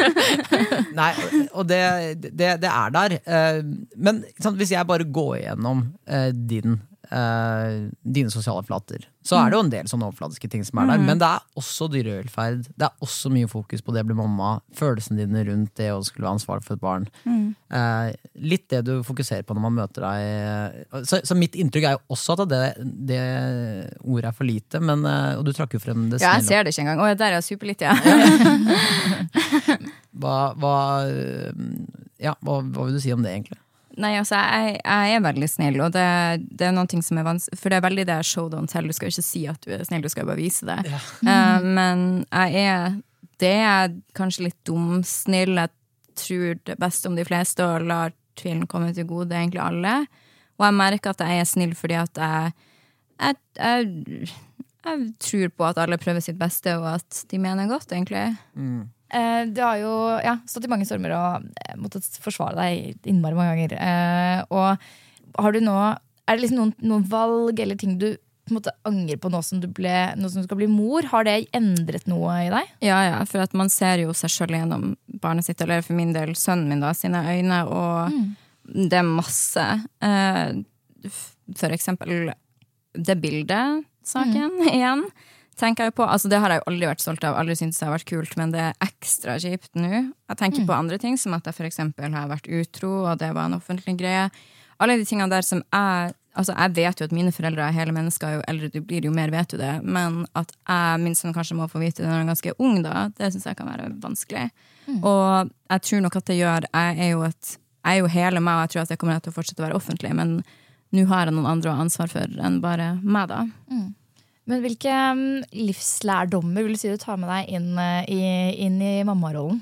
[0.99, 1.11] Nei,
[1.53, 1.81] og det,
[2.25, 3.17] det, det er der.
[3.21, 3.59] Eh,
[3.95, 6.79] Men sant, hvis jeg bare går igjennom eh, din,
[7.11, 10.87] eh, dine sosiale flater, så er det jo en del sånne overfladiske ting som er
[10.89, 11.01] der.
[11.03, 12.63] Men det er også dyrevelferd.
[12.79, 14.55] Det er også mye fokus på det å bli mamma.
[14.77, 17.05] Følelsene dine rundt det å skulle være ansvarlig for et barn.
[17.27, 18.09] Eh,
[18.41, 21.05] litt det du fokuserer på når man møter deg.
[21.09, 22.63] Så, så mitt inntrykk er jo også at det,
[23.11, 23.21] det
[24.01, 26.65] ordet er for lite, men, eh, og du trakk jo frem det Ja, jeg ser
[26.65, 27.03] det ikke engang.
[27.03, 27.93] Å, der er jeg superlitt, ja.
[30.19, 30.75] Hva, hva,
[32.19, 33.59] ja, hva, hva vil du si om det, egentlig?
[33.99, 36.05] Nei, altså, jeg, jeg er veldig snill, og det,
[36.55, 38.87] det er noen ting som er vanskelig For det er veldig det show don't tell.
[38.87, 40.79] Du skal ikke si at du er snill, du skal bare vise det.
[41.27, 42.97] Eh, men jeg er
[43.39, 45.59] Det er kanskje litt dumsnill.
[45.59, 45.71] Jeg
[46.19, 49.95] tror det beste om de fleste og lar tvilen komme til gode, egentlig alle.
[50.59, 52.55] Og jeg merker at jeg er snill fordi at jeg
[53.19, 54.29] jeg, jeg,
[54.85, 58.29] jeg tror på at alle prøver sitt beste, og at de mener godt, egentlig.
[58.55, 58.85] Eh,
[59.49, 59.93] du har jo
[60.23, 63.75] ja, stått i mange stormer og eh, måttet forsvare deg innmari mange ganger.
[63.79, 65.77] Eh, og har du nå
[66.29, 68.11] Er det liksom noen, noen valg eller ting du
[68.49, 71.05] på en måte angrer på nå som, du ble, nå som du skal bli mor?
[71.11, 72.69] Har det endret noe i deg?
[72.85, 76.13] Ja, ja, for at man ser jo seg sjøl gjennom barnet sitt, eller for min
[76.15, 78.13] del sønnen min, da, sine øyne, og
[78.69, 79.65] det er masse.
[80.05, 80.61] Eh,
[81.57, 82.31] for eksempel
[82.97, 85.05] det bildet-saken igjen.
[85.59, 87.87] Tenker jeg på, altså Det har jeg jo aldri vært stolt av, aldri syntes det
[87.87, 89.89] har vært kult, men det er ekstra kjipt nå.
[90.31, 93.49] Jeg tenker på andre ting, som at jeg eksempel har vært utro, og det var
[93.49, 94.29] en offentlig greie.
[94.79, 97.91] Alle de tingene der som jeg Altså, jeg vet jo at mine foreldre er hele
[97.91, 99.71] mennesker, jo eldre du blir, jo mer vet du det.
[99.83, 102.77] Men at jeg, min sønn kanskje må få vite det når han er ganske ung,
[102.85, 104.45] da, det syns jeg kan være vanskelig.
[105.01, 107.49] Og jeg tror nok at det gjør Jeg er jo, et,
[107.83, 109.65] jeg er jo hele meg, og jeg tror at jeg kommer til å fortsette å
[109.65, 110.37] være offentlig, men
[110.95, 113.41] nå har jeg noen andre å ha ansvar for enn bare meg, da.
[114.49, 118.21] Men hvilke mm, livslærdommer vil du si du tar med deg inn, eh, i,
[118.65, 119.61] inn i mammarollen?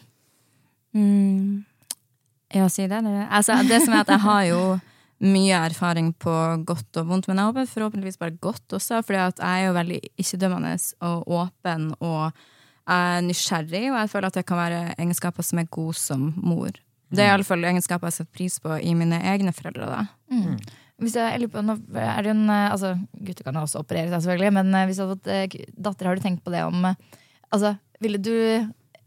[0.95, 1.65] Mm.
[2.55, 3.01] Ja, si det.
[3.03, 3.25] det.
[3.27, 4.61] Altså, det som er at jeg har jo
[5.27, 6.33] mye erfaring på
[6.67, 9.99] godt og vondt, men jeg håper forhåpentligvis bare godt også, fordi jeg er jo veldig
[10.21, 10.75] ikke-dømmende
[11.09, 12.37] og åpen og
[12.87, 16.71] er nysgjerrig, og jeg føler at det kan være egenskaper som er gode som mor.
[17.11, 19.89] Det er iallfall egenskaper jeg setter pris på i mine egne foreldre.
[19.89, 20.05] da.
[20.97, 24.23] Hvis jeg, lurer på, nå er det en, eh, altså, Gutter kan også operere seg,
[24.23, 26.89] selvfølgelig, men eh, hvis du hadde fått eh, datter, har du tenkt på det om
[26.89, 28.33] altså, Ville du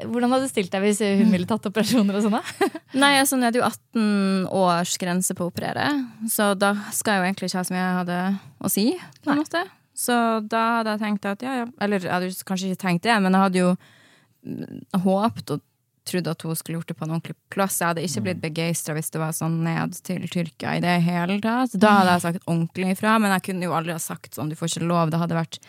[0.00, 2.38] hvordan hadde du stilt deg hvis hun ville tatt operasjoner og sånn?
[3.02, 5.90] Nei, altså, nå er det jo 18 års grense på å operere,
[6.30, 8.20] så da skal jeg jo egentlig ikke ha så mye jeg hadde
[8.64, 8.86] å si.
[9.20, 9.62] på en måte.
[10.00, 10.16] Så
[10.48, 11.66] da hadde jeg tenkt at ja, ja.
[11.84, 15.66] Eller jeg hadde kanskje ikke tenkt det, men jeg hadde jo mm, håpet og
[16.08, 17.80] trodd at hun skulle gjort det på en ordentlig plass.
[17.80, 21.38] Jeg hadde ikke blitt begeistra hvis det var sånn ned til Tyrkia i det hele
[21.44, 21.76] tatt.
[21.76, 24.58] Da hadde jeg sagt ordentlig ifra, men jeg kunne jo aldri ha sagt sånn, du
[24.58, 25.12] får ikke lov.
[25.12, 25.60] Det hadde vært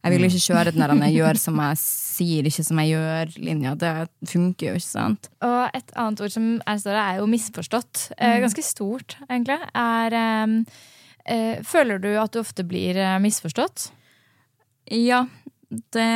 [0.00, 3.74] jeg vil ikke kjøre den der jeg gjør som jeg sier, ikke som jeg gjør-linja.
[3.76, 3.90] Det
[4.30, 5.28] funker jo ikke, sant.
[5.44, 8.06] Og et annet ord som er større, er jo misforstått.
[8.16, 9.58] Eh, ganske stort, egentlig.
[9.76, 10.16] Er
[10.48, 10.56] um,
[11.28, 13.90] uh, Føler du at du ofte blir eh, misforstått?
[14.88, 15.26] Ja,
[15.68, 16.08] det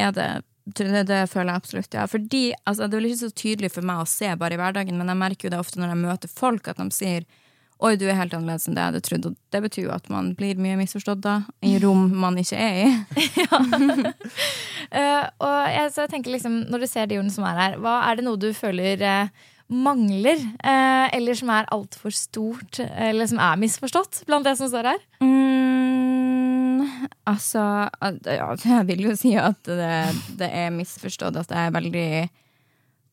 [0.00, 0.30] er det.
[0.66, 2.04] Det, det føler jeg absolutt, ja.
[2.10, 4.98] Fordi altså, Det er vel ikke så tydelig for meg å se bare i hverdagen,
[4.98, 7.26] men jeg merker jo det ofte når jeg møter folk, at de sier
[7.84, 9.26] Oi, du er helt annerledes enn det jeg hadde trodd.
[9.28, 12.86] Og det betyr jo at man blir mye misforstått da, i rom man ikke er
[12.86, 12.88] i.
[14.86, 17.72] Eh, og jeg, så jeg tenker liksom, Når du ser de ordene som er her,
[17.82, 20.38] hva er det noe du føler uh, mangler?
[20.60, 25.02] Uh, eller som er altfor stort, eller som er misforstått blant det som står her?
[25.18, 25.55] Mm,
[27.28, 27.62] altså
[28.24, 29.92] ja, Jeg vil jo si at det,
[30.40, 32.08] det er misforstått at jeg er veldig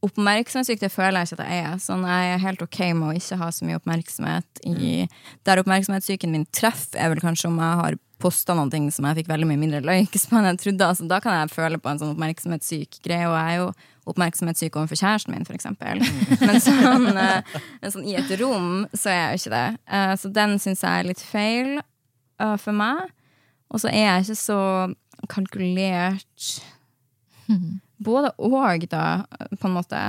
[0.04, 0.82] oppmerksomhetssyk.
[0.82, 1.78] Det føler jeg ikke at jeg er.
[1.84, 5.06] Sånn, jeg er helt ok med å ikke ha så mye oppmerksomhet i
[5.48, 9.18] Der oppmerksomhetssyken min treffer, er vel kanskje om jeg har posta noen ting som jeg
[9.22, 10.88] fikk veldig mye mindre likes på enn jeg trodde.
[10.91, 13.72] Altså, da kan jeg føle på en sånn oppmerksomhetssyk greie, og jeg er jo
[14.14, 16.04] oppmerksomhetssyk overfor kjæresten min, for eksempel.
[16.48, 17.58] Men sånn, eh,
[17.91, 19.66] sånn i et rom, så er jeg jo ikke det.
[20.00, 23.12] Eh, Så den syns jeg er litt feil eh, for meg.
[23.74, 24.59] Og så er jeg ikke så
[25.30, 26.63] kalkulert
[28.03, 29.24] Både og, da,
[29.59, 29.99] på en måte.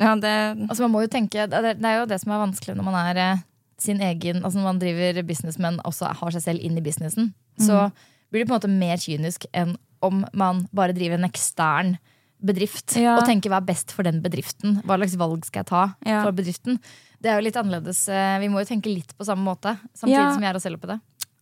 [0.00, 0.32] Ja, det
[0.70, 3.20] Altså man må jo tenke, det er jo det som er vanskelig når man er
[3.20, 3.42] eh,
[3.82, 7.32] sin egen Altså når man driver business, men også har seg selv inn i businessen.
[7.60, 7.90] Så
[8.32, 11.96] blir det på en måte mer kynisk enn om man bare driver en ekstern
[12.42, 13.18] bedrift Ja.
[13.20, 14.80] og tenker hva er best for den bedriften.
[14.82, 16.22] Hva slags valg skal jeg ta Ja.
[16.24, 16.80] for bedriften?
[17.22, 18.08] Det er jo litt annerledes.
[18.08, 20.32] eh, Vi må jo tenke litt på samme måte, samtidig Ja.
[20.32, 21.00] som vi er oss selv oppi det.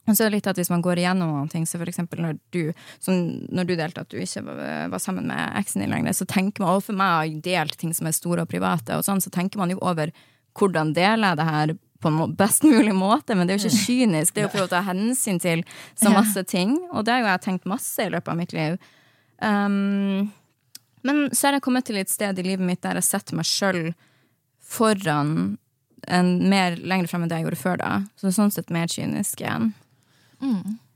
[0.08, 2.22] Og så er det litt at hvis man går igjennom noen ting, så for eksempel
[2.24, 2.72] når du,
[3.02, 3.18] som
[3.52, 6.78] når du delte at du ikke var, sammen med eksen din lenger, så tenker man,
[6.78, 9.32] og for meg har jeg delt ting som er store og private, og sånn, så
[9.34, 10.10] tenker man jo over
[10.58, 13.84] hvordan deler jeg det her på en best mulig måte, men det er jo ikke
[13.84, 17.22] kynisk, det er jo for å ta hensyn til så masse ting, og det har
[17.22, 18.78] jo jeg tenkt masse i løpet av mitt liv.
[19.44, 20.30] Um,
[21.06, 23.48] men så har jeg kommet til et sted i livet mitt der jeg setter meg
[23.48, 23.92] sjøl
[24.64, 25.58] foran
[26.08, 27.92] en mer lenger frem enn det jeg gjorde før da.
[28.20, 29.72] Så sånn sett mer kynisk igjen.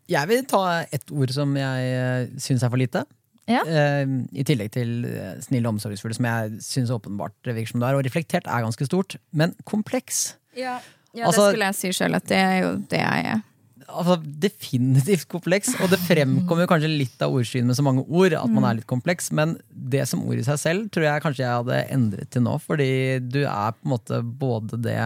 [0.09, 3.05] Jeg vil ta et ord som jeg syns er for lite.
[3.49, 3.61] Ja.
[3.69, 4.05] Eh,
[4.41, 7.99] I tillegg til eh, snill og omsorgsfull, som jeg syns åpenbart virker som det er.
[7.99, 10.35] Og reflektert er ganske stort, men kompleks.
[10.57, 10.79] Ja,
[11.15, 13.43] Altså- det skulle jeg si sjøl, at det er jo det jeg er.
[13.87, 18.49] Altså Definitivt kompleks, og det fremkommer kanskje litt av ordskyen med så mange ord at
[18.51, 21.59] man er litt kompleks, men det som ord i seg selv tror jeg kanskje jeg
[21.61, 24.97] hadde endret til nå, fordi du er på en måte både det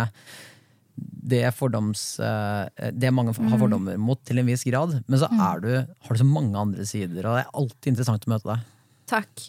[1.28, 4.98] det, fordoms, eh, det mange har fordommer mot, til en viss grad.
[5.06, 8.26] Men så er du, har du så mange andre sider, og det er alltid interessant
[8.26, 8.66] å møte deg.
[9.08, 9.46] Takk.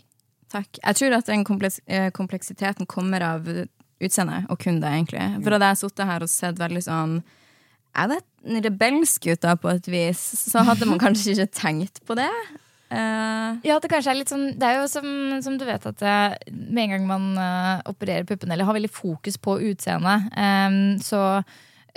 [0.50, 0.80] Takk.
[0.82, 3.50] Jeg tror at den kompleks eh, kompleksiteten kommer av
[4.00, 5.26] utseendet, og kun det, egentlig.
[5.44, 7.20] For hadde jeg sittet her og sett veldig sånn
[8.00, 12.02] Er det en rebelsk ut da, på et vis, så hadde man kanskje ikke tenkt
[12.08, 12.32] på det.
[12.90, 15.06] Uh, Ja, det kanskje er litt sånn Det er jo som,
[15.46, 16.14] som du vet at det,
[16.50, 21.44] med en gang man uh, opererer puppene eller har veldig fokus på utseendet, um, så,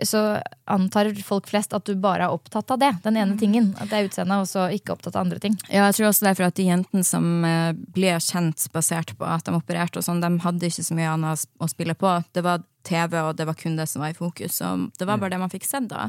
[0.07, 0.41] så
[0.71, 2.91] antar folk flest at du bare er opptatt av det.
[3.05, 3.71] Den ene tingen.
[3.81, 5.57] At det er utseendet, og så ikke opptatt av andre ting.
[5.69, 9.47] Ja, jeg tror også derfor at de jentene som eh, ble kjent basert på at
[9.47, 12.17] de opererte, og sånn, de hadde ikke så mye annet å spille på.
[12.33, 14.59] Det var TV, og det var kun det som var i fokus.
[14.67, 16.09] Og det var bare det man fikk sett da.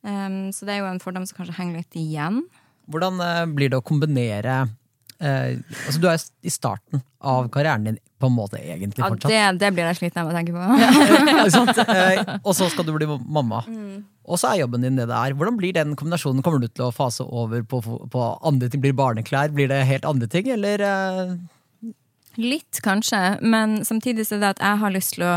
[0.00, 2.42] Um, så det er jo en fordom som kanskje henger litt igjen.
[2.90, 4.62] Hvordan eh, blir det å kombinere
[5.20, 9.32] eh, altså Du er i starten av karrieren din, på en måte, egentlig, Ja, fortsatt.
[9.32, 10.60] det, det blir jeg sliten av å tenke på.
[10.60, 10.90] ja.
[11.90, 13.62] Eh, og så skal du bli mamma.
[14.30, 15.32] Og så er jobben din det det er.
[15.34, 16.42] Hvordan blir den kombinasjonen?
[16.46, 18.82] Kommer du til å fase over på, på andre ting?
[18.84, 19.50] Blir det barneklær?
[19.56, 20.84] Blir det helt andre ting, eller?
[20.84, 21.32] eh,
[22.40, 25.32] Litt, kanskje, men samtidig så er det at jeg har lyst til å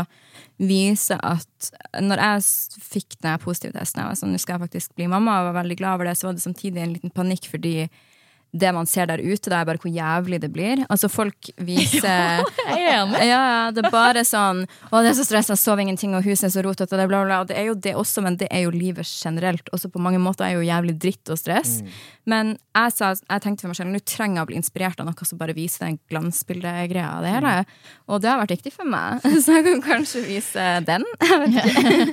[0.62, 1.70] vise at
[2.00, 2.44] når jeg
[2.86, 5.56] fikk den positive testen, jeg var sånn, nå skal jeg faktisk bli mamma, og var
[5.64, 7.74] veldig glad over det, så var det samtidig en liten panikk fordi
[8.54, 10.84] det man ser der ute, det er bare hvor jævlig det blir.
[10.86, 13.18] Altså Folk viser Jeg er enig.
[13.26, 16.48] Ja, ja, det er bare sånn Å, det er så stressa, sov ingenting, og huset
[16.48, 17.40] er så rotete, og det, bla, bla, bla.
[17.42, 19.68] Og det er jo det også, men det er jo livet generelt.
[19.74, 21.80] Også på mange måter er jo jævlig dritt og stress.
[22.30, 25.10] Men jeg, sa, jeg tenkte for meg selv nå trenger jeg å bli inspirert av
[25.10, 27.54] noe som bare viser den glansbildegreia av det hele.
[28.06, 31.06] Og det har vært viktig for meg, så jeg kan kanskje vise den.
[31.24, 32.12] Jeg vet ikke.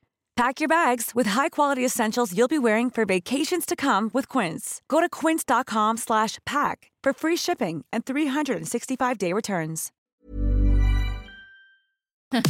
[0.35, 4.81] Pack your bags with high-quality essentials you'll be wearing for vacations to come with Quince.
[4.87, 9.91] Go to quince.com slash pack for free shipping and 365-day returns.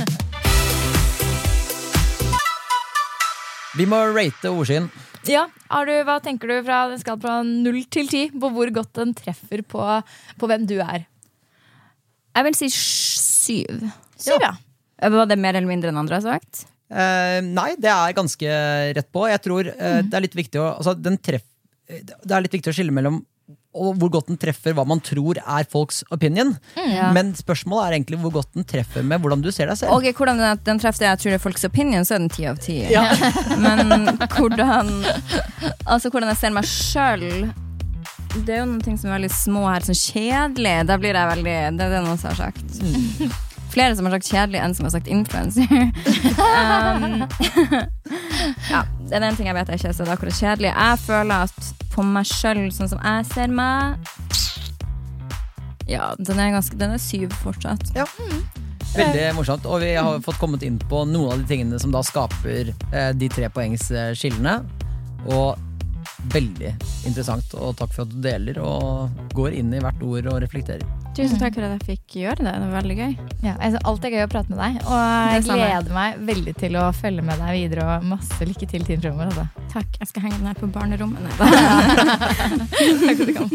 [3.78, 4.90] Vi må rate ordskinn.
[5.26, 8.70] Ja, har du, Hva tenker du fra den skal fra 0 til 10 på hvor
[8.76, 10.02] godt den treffer på,
[10.38, 11.08] på hvem du er?
[12.36, 13.88] Jeg vil si syv.
[14.20, 14.52] Syv, ja.
[15.02, 16.66] Var det mer eller mindre enn andre har sagt?
[16.92, 18.56] Eh, nei, det er ganske
[18.98, 19.26] rett på.
[19.32, 21.48] Jeg tror eh, det er litt viktig å altså, den treff,
[21.88, 23.22] Det er litt viktig å skille mellom
[23.72, 26.58] og hvor godt den treffer hva man tror er folks opinion.
[26.76, 27.08] Ja.
[27.16, 29.94] Men spørsmålet er egentlig hvor godt den treffer med hvordan du ser deg selv.
[29.96, 32.34] Ok, hvordan den, den treffer det jeg tror det er folks opinion, så er den
[32.36, 32.78] ti av ti.
[33.64, 34.92] Men hvordan
[35.88, 37.24] Altså hvordan jeg ser meg sjøl
[38.44, 40.76] Det er jo noen ting som er veldig små her, sånn kjedelig.
[40.92, 43.48] Da blir jeg veldig Det er det noen som har sagt.
[43.72, 45.68] Flere som har sagt kjedelig, enn som har sagt influencer.
[45.72, 47.24] um,
[48.74, 50.72] ja, det er en ting jeg vet jeg ikke er akkurat kjedelig.
[50.74, 54.00] Jeg føler at på meg sjøl, sånn som jeg ser meg
[55.90, 57.94] Ja, den er, ganske, den er syv fortsatt.
[57.96, 58.08] Ja.
[58.92, 59.68] Veldig morsomt.
[59.68, 63.12] Og vi har fått kommet inn på noen av de tingene som da skaper eh,
[63.16, 64.58] de tre poengsskillene.
[65.32, 65.56] Og
[66.32, 66.74] veldig
[67.08, 71.01] interessant, og takk for at du deler og går inn i hvert ord og reflekterer.
[71.12, 72.52] Tusen takk for at jeg fikk gjøre det.
[72.56, 73.16] Det var veldig gøy.
[73.44, 75.02] Ja, altså, alt er gøy å prate med deg, og
[75.36, 77.84] jeg gleder meg veldig til å følge med deg videre.
[77.98, 79.28] Og masse lykke til tiden fremover.
[79.28, 79.68] Altså.
[79.74, 80.00] Takk.
[80.00, 81.36] Jeg skal henge den her på barnerommet.
[83.04, 83.52] Takk for at du kom.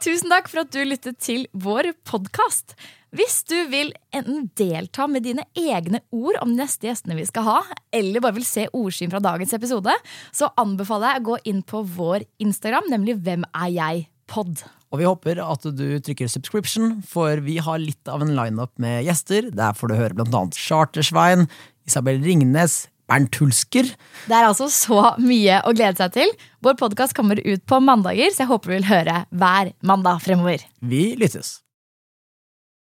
[0.00, 2.78] Tusen takk for at du lyttet til vår podkast.
[3.16, 7.46] Hvis du vil enten delta med dine egne ord om de neste gjestene vi skal
[7.48, 7.56] ha,
[7.90, 9.94] eller bare vil se ordsyn fra dagens episode,
[10.30, 14.06] så anbefaler jeg å gå inn på vår Instagram, nemlig Hvem er jeg?
[14.30, 14.62] pod.
[14.90, 19.04] Og vi håper at du trykker subscription, for vi har litt av en lineup med
[19.06, 19.48] gjester.
[19.54, 21.48] Der får du høre blant annet Chartersvein,
[21.86, 23.90] Isabel Ringnes, Bernt Hulsker.
[24.30, 26.30] Det er altså så mye å glede seg til.
[26.62, 30.62] Vår podkast kommer ut på mandager, så jeg håper du vil høre hver mandag fremover.
[30.78, 31.56] Vi lyttes.